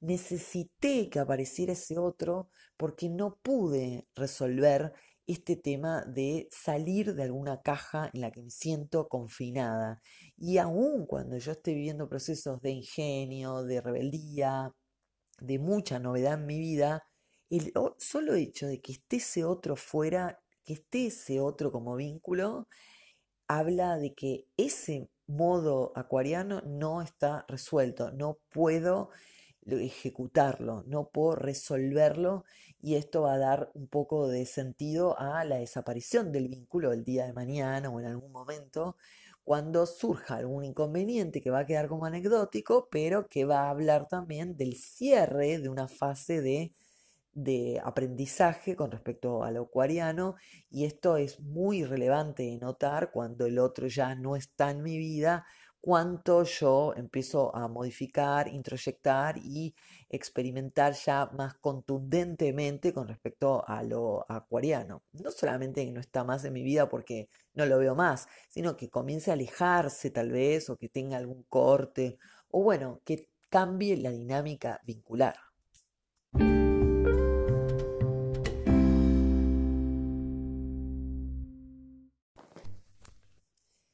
necesité 0.00 1.10
que 1.10 1.18
apareciera 1.18 1.74
ese 1.74 1.98
otro 1.98 2.48
porque 2.78 3.10
no 3.10 3.38
pude 3.42 4.08
resolver 4.14 4.94
este 5.32 5.56
tema 5.56 6.04
de 6.06 6.48
salir 6.50 7.14
de 7.14 7.22
alguna 7.24 7.62
caja 7.62 8.10
en 8.12 8.20
la 8.20 8.30
que 8.30 8.42
me 8.42 8.50
siento 8.50 9.08
confinada. 9.08 10.00
Y 10.36 10.58
aún 10.58 11.06
cuando 11.06 11.38
yo 11.38 11.52
esté 11.52 11.74
viviendo 11.74 12.08
procesos 12.08 12.60
de 12.60 12.70
ingenio, 12.70 13.62
de 13.64 13.80
rebeldía, 13.80 14.72
de 15.40 15.58
mucha 15.58 15.98
novedad 15.98 16.34
en 16.34 16.46
mi 16.46 16.58
vida, 16.58 17.04
el 17.50 17.72
solo 17.98 18.34
hecho 18.34 18.66
de 18.66 18.80
que 18.80 18.92
esté 18.92 19.16
ese 19.16 19.44
otro 19.44 19.76
fuera, 19.76 20.40
que 20.64 20.74
esté 20.74 21.06
ese 21.06 21.40
otro 21.40 21.72
como 21.72 21.96
vínculo, 21.96 22.68
habla 23.48 23.98
de 23.98 24.14
que 24.14 24.46
ese 24.56 25.10
modo 25.26 25.92
acuariano 25.96 26.62
no 26.62 27.02
está 27.02 27.44
resuelto, 27.48 28.10
no 28.12 28.38
puedo 28.50 29.10
ejecutarlo, 29.66 30.82
no 30.86 31.08
puedo 31.10 31.36
resolverlo 31.36 32.44
y 32.80 32.96
esto 32.96 33.22
va 33.22 33.34
a 33.34 33.38
dar 33.38 33.70
un 33.74 33.86
poco 33.86 34.28
de 34.28 34.44
sentido 34.46 35.18
a 35.18 35.44
la 35.44 35.56
desaparición 35.56 36.32
del 36.32 36.48
vínculo 36.48 36.92
el 36.92 37.04
día 37.04 37.26
de 37.26 37.32
mañana 37.32 37.88
o 37.90 38.00
en 38.00 38.06
algún 38.06 38.32
momento 38.32 38.96
cuando 39.44 39.86
surja 39.86 40.36
algún 40.36 40.64
inconveniente 40.64 41.40
que 41.40 41.50
va 41.50 41.60
a 41.60 41.66
quedar 41.66 41.88
como 41.88 42.06
anecdótico, 42.06 42.88
pero 42.90 43.28
que 43.28 43.44
va 43.44 43.62
a 43.66 43.70
hablar 43.70 44.08
también 44.08 44.56
del 44.56 44.76
cierre 44.76 45.58
de 45.58 45.68
una 45.68 45.88
fase 45.88 46.40
de, 46.40 46.72
de 47.32 47.80
aprendizaje 47.84 48.76
con 48.76 48.90
respecto 48.90 49.42
al 49.42 49.56
acuariano 49.56 50.36
y 50.70 50.84
esto 50.84 51.16
es 51.16 51.40
muy 51.40 51.84
relevante 51.84 52.44
de 52.44 52.58
notar 52.58 53.10
cuando 53.10 53.46
el 53.46 53.58
otro 53.58 53.86
ya 53.88 54.14
no 54.14 54.36
está 54.36 54.70
en 54.70 54.82
mi 54.82 54.98
vida 54.98 55.44
cuánto 55.82 56.44
yo 56.44 56.94
empiezo 56.96 57.54
a 57.56 57.66
modificar, 57.66 58.46
introyectar 58.46 59.36
y 59.38 59.74
experimentar 60.08 60.94
ya 60.94 61.28
más 61.36 61.54
contundentemente 61.54 62.92
con 62.94 63.08
respecto 63.08 63.68
a 63.68 63.82
lo 63.82 64.24
acuariano. 64.30 65.02
No 65.12 65.32
solamente 65.32 65.84
que 65.84 65.90
no 65.90 66.00
está 66.00 66.22
más 66.22 66.44
en 66.44 66.52
mi 66.52 66.62
vida 66.62 66.88
porque 66.88 67.28
no 67.54 67.66
lo 67.66 67.78
veo 67.78 67.96
más, 67.96 68.28
sino 68.48 68.76
que 68.76 68.90
comience 68.90 69.30
a 69.30 69.34
alejarse 69.34 70.10
tal 70.10 70.30
vez 70.30 70.70
o 70.70 70.76
que 70.76 70.88
tenga 70.88 71.16
algún 71.16 71.42
corte 71.48 72.18
o 72.48 72.62
bueno, 72.62 73.00
que 73.04 73.28
cambie 73.50 73.96
la 73.96 74.12
dinámica 74.12 74.80
vincular. 74.84 75.34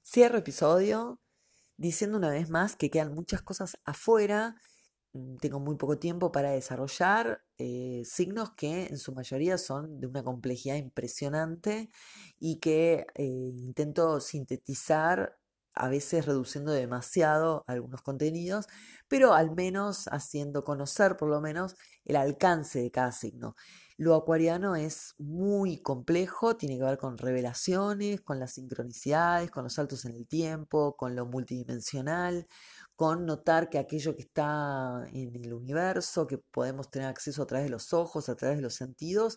Cierro 0.03 0.39
episodio 0.39 1.21
diciendo 1.79 2.19
una 2.19 2.31
vez 2.31 2.51
más 2.51 2.77
que 2.77 2.91
quedan 2.91 3.15
muchas 3.15 3.43
cosas 3.43 3.79
afuera, 3.85 4.57
mm, 5.15 5.37
tengo 5.39 5.61
muy 5.61 5.77
poco 5.77 5.99
tiempo 5.99 6.33
para 6.33 6.51
desarrollar 6.53 7.43
eh, 7.59 8.03
signos 8.05 8.53
que 8.57 8.87
en 8.87 8.99
su 8.99 9.13
mayoría 9.15 9.59
son 9.59 10.01
de 10.01 10.07
una 10.09 10.23
complejidad 10.25 10.77
impresionante 10.77 11.91
y 12.39 12.59
que 12.61 13.07
eh, 13.15 13.25
intento 13.25 14.21
sintetizar 14.21 15.39
a 15.75 15.89
veces 15.89 16.27
reduciendo 16.27 16.73
demasiado 16.73 17.65
algunos 17.69 18.03
contenidos, 18.03 18.67
pero 19.09 19.35
al 19.35 19.55
menos 19.55 20.07
haciendo 20.09 20.65
conocer 20.65 21.17
por 21.17 21.29
lo 21.31 21.41
menos 21.41 21.77
el 22.05 22.17
alcance 22.17 22.81
de 22.83 22.91
cada 22.91 23.13
signo. 23.13 23.55
Lo 24.01 24.15
acuariano 24.15 24.77
es 24.77 25.15
muy 25.19 25.79
complejo, 25.83 26.57
tiene 26.57 26.79
que 26.79 26.85
ver 26.85 26.99
con 26.99 27.19
revelaciones, 27.19 28.21
con 28.21 28.39
las 28.39 28.53
sincronicidades, 28.53 29.51
con 29.51 29.65
los 29.65 29.73
saltos 29.75 30.05
en 30.05 30.15
el 30.15 30.29
tiempo, 30.29 30.95
con 30.97 31.17
lo 31.17 31.27
multidimensional, 31.27 32.47
con 32.95 33.27
notar 33.27 33.69
que 33.69 33.77
aquello 33.79 34.15
que 34.15 34.23
está 34.23 35.05
en 35.13 35.35
el 35.45 35.53
universo, 35.53 36.29
que 36.29 36.39
podemos 36.39 36.91
tener 36.93 37.09
acceso 37.09 37.43
a 37.43 37.47
través 37.47 37.67
de 37.67 37.71
los 37.71 37.93
ojos, 37.93 38.29
a 38.29 38.37
través 38.37 38.59
de 38.59 38.63
los 38.63 38.75
sentidos, 38.75 39.37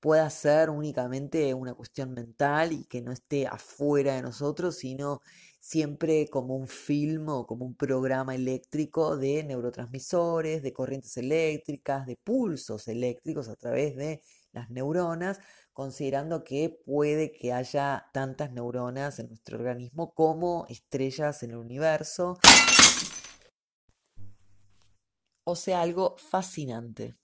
pueda 0.00 0.28
ser 0.28 0.68
únicamente 0.68 1.54
una 1.54 1.72
cuestión 1.72 2.12
mental 2.12 2.72
y 2.72 2.84
que 2.84 3.00
no 3.00 3.10
esté 3.10 3.46
afuera 3.46 4.16
de 4.16 4.22
nosotros, 4.22 4.76
sino 4.76 5.22
siempre 5.64 6.28
como 6.28 6.56
un 6.56 6.68
film 6.68 7.30
o 7.30 7.46
como 7.46 7.64
un 7.64 7.74
programa 7.74 8.34
eléctrico 8.34 9.16
de 9.16 9.42
neurotransmisores, 9.44 10.62
de 10.62 10.74
corrientes 10.74 11.16
eléctricas, 11.16 12.04
de 12.04 12.16
pulsos 12.22 12.86
eléctricos 12.86 13.48
a 13.48 13.56
través 13.56 13.96
de 13.96 14.20
las 14.52 14.68
neuronas, 14.68 15.40
considerando 15.72 16.44
que 16.44 16.68
puede 16.84 17.32
que 17.32 17.54
haya 17.54 18.10
tantas 18.12 18.52
neuronas 18.52 19.18
en 19.20 19.28
nuestro 19.28 19.56
organismo 19.56 20.12
como 20.12 20.66
estrellas 20.68 21.42
en 21.42 21.52
el 21.52 21.56
universo. 21.56 22.38
O 25.44 25.56
sea, 25.56 25.80
algo 25.80 26.16
fascinante. 26.18 27.16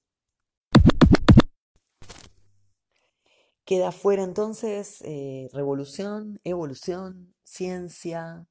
Queda 3.66 3.92
fuera 3.92 4.22
entonces 4.24 5.02
eh, 5.02 5.48
revolución, 5.52 6.40
evolución, 6.42 7.34
ciencia 7.50 8.46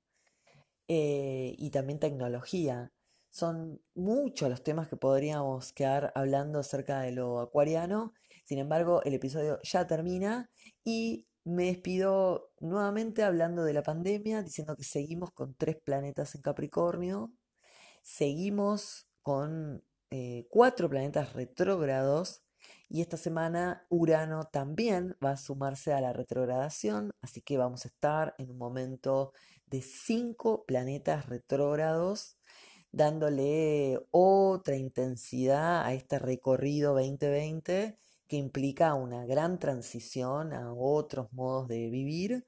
eh, 0.88 1.56
y 1.58 1.70
también 1.72 2.00
tecnología. 2.00 2.92
Son 3.30 3.82
muchos 3.96 4.50
los 4.50 4.64
temas 4.64 4.90
que 4.90 4.98
podríamos 4.98 5.72
quedar 5.72 6.12
hablando 6.16 6.60
acerca 6.60 7.02
de 7.02 7.12
lo 7.12 7.40
acuariano. 7.40 8.14
Sin 8.46 8.60
embargo, 8.60 9.02
el 9.04 9.14
episodio 9.14 9.60
ya 9.64 9.88
termina 9.88 10.50
y 10.84 11.28
me 11.46 11.66
despido 11.66 12.52
nuevamente 12.60 13.24
hablando 13.24 13.64
de 13.64 13.74
la 13.74 13.84
pandemia, 13.84 14.44
diciendo 14.44 14.76
que 14.76 14.84
seguimos 14.84 15.32
con 15.32 15.56
tres 15.56 15.78
planetas 15.78 16.36
en 16.36 16.42
Capricornio, 16.42 17.32
seguimos 18.02 19.08
con 19.22 19.84
eh, 20.12 20.48
cuatro 20.50 20.90
planetas 20.90 21.34
retrógrados 21.34 22.44
y 22.90 23.02
esta 23.02 23.18
semana 23.18 23.86
Urano 23.90 24.46
también 24.46 25.16
va 25.24 25.32
a 25.32 25.38
sumarse 25.38 25.94
a 25.94 26.02
la 26.02 26.12
retrogradación, 26.12 27.12
así 27.22 27.42
que 27.42 27.58
vamos 27.58 27.86
a 27.86 27.90
estar 27.90 28.34
en 28.40 28.50
un 28.50 28.58
momento 28.58 29.32
de 29.68 29.84
cinco 29.84 30.66
planetas 30.66 31.28
retrógrados, 31.28 32.38
dándole 32.92 34.00
otra 34.10 34.76
intensidad 34.76 35.86
a 35.86 35.94
este 35.94 36.18
recorrido 36.18 36.96
2020 36.96 38.00
que 38.28 38.38
implica 38.38 38.96
una 38.96 39.26
gran 39.26 39.60
transición 39.60 40.54
a 40.54 40.74
otros 40.74 41.32
modos 41.32 41.68
de 41.68 41.90
vivir 41.90 42.46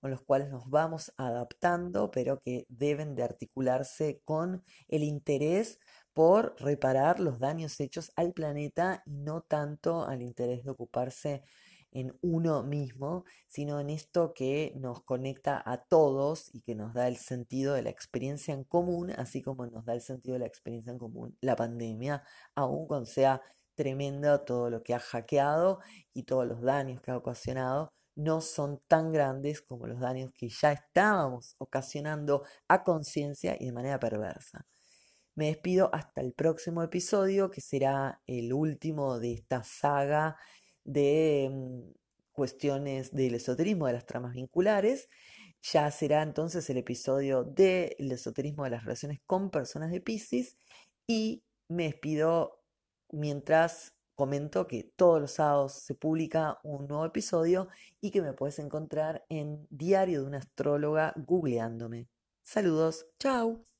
con 0.00 0.10
los 0.10 0.22
cuales 0.22 0.50
nos 0.50 0.68
vamos 0.68 1.14
adaptando, 1.16 2.10
pero 2.10 2.40
que 2.40 2.66
deben 2.68 3.14
de 3.14 3.22
articularse 3.22 4.20
con 4.24 4.62
el 4.88 5.02
interés 5.02 5.78
por 6.14 6.54
reparar 6.58 7.20
los 7.20 7.38
daños 7.38 7.78
hechos 7.80 8.12
al 8.16 8.32
planeta 8.32 9.02
y 9.06 9.18
no 9.18 9.42
tanto 9.42 10.06
al 10.06 10.22
interés 10.22 10.64
de 10.64 10.70
ocuparse 10.70 11.42
en 11.94 12.16
uno 12.22 12.62
mismo, 12.64 13.24
sino 13.46 13.80
en 13.80 13.90
esto 13.90 14.34
que 14.34 14.72
nos 14.76 15.02
conecta 15.04 15.62
a 15.64 15.84
todos 15.84 16.50
y 16.52 16.62
que 16.62 16.74
nos 16.74 16.92
da 16.92 17.08
el 17.08 17.16
sentido 17.16 17.74
de 17.74 17.82
la 17.82 17.90
experiencia 17.90 18.52
en 18.52 18.64
común, 18.64 19.12
así 19.12 19.42
como 19.42 19.66
nos 19.66 19.84
da 19.84 19.94
el 19.94 20.00
sentido 20.00 20.34
de 20.34 20.40
la 20.40 20.46
experiencia 20.46 20.92
en 20.92 20.98
común 20.98 21.36
la 21.40 21.56
pandemia, 21.56 22.22
aun 22.54 22.86
cuando 22.86 23.06
sea 23.06 23.42
tremendo 23.74 24.40
todo 24.42 24.70
lo 24.70 24.82
que 24.82 24.94
ha 24.94 25.00
hackeado 25.00 25.80
y 26.12 26.24
todos 26.24 26.46
los 26.46 26.60
daños 26.62 27.00
que 27.02 27.10
ha 27.12 27.16
ocasionado, 27.16 27.90
no 28.16 28.40
son 28.40 28.80
tan 28.88 29.12
grandes 29.12 29.62
como 29.62 29.86
los 29.86 30.00
daños 30.00 30.32
que 30.34 30.48
ya 30.48 30.72
estábamos 30.72 31.56
ocasionando 31.58 32.44
a 32.68 32.84
conciencia 32.84 33.56
y 33.58 33.66
de 33.66 33.72
manera 33.72 33.98
perversa. 33.98 34.66
Me 35.34 35.46
despido 35.46 35.90
hasta 35.92 36.20
el 36.20 36.32
próximo 36.32 36.82
episodio, 36.82 37.50
que 37.50 37.60
será 37.60 38.22
el 38.26 38.52
último 38.52 39.18
de 39.18 39.32
esta 39.34 39.64
saga 39.64 40.36
de 40.84 41.50
mm, 41.50 41.92
cuestiones 42.32 43.12
del 43.12 43.34
esoterismo 43.34 43.86
de 43.86 43.94
las 43.94 44.06
tramas 44.06 44.34
vinculares. 44.34 45.08
Ya 45.62 45.90
será 45.90 46.22
entonces 46.22 46.68
el 46.70 46.76
episodio 46.76 47.42
del 47.44 48.12
esoterismo 48.12 48.64
de 48.64 48.70
las 48.70 48.84
relaciones 48.84 49.20
con 49.26 49.50
personas 49.50 49.90
de 49.90 50.00
Pisces 50.00 50.56
y 51.06 51.42
me 51.68 51.84
despido 51.84 52.62
mientras 53.10 53.94
comento 54.14 54.66
que 54.66 54.84
todos 54.96 55.20
los 55.20 55.32
sábados 55.32 55.72
se 55.72 55.94
publica 55.94 56.58
un 56.62 56.86
nuevo 56.86 57.04
episodio 57.04 57.68
y 58.00 58.10
que 58.10 58.22
me 58.22 58.32
puedes 58.32 58.58
encontrar 58.58 59.24
en 59.28 59.66
Diario 59.70 60.20
de 60.22 60.26
una 60.26 60.38
astróloga 60.38 61.14
googleándome. 61.16 62.08
Saludos, 62.42 63.06
chao. 63.18 63.73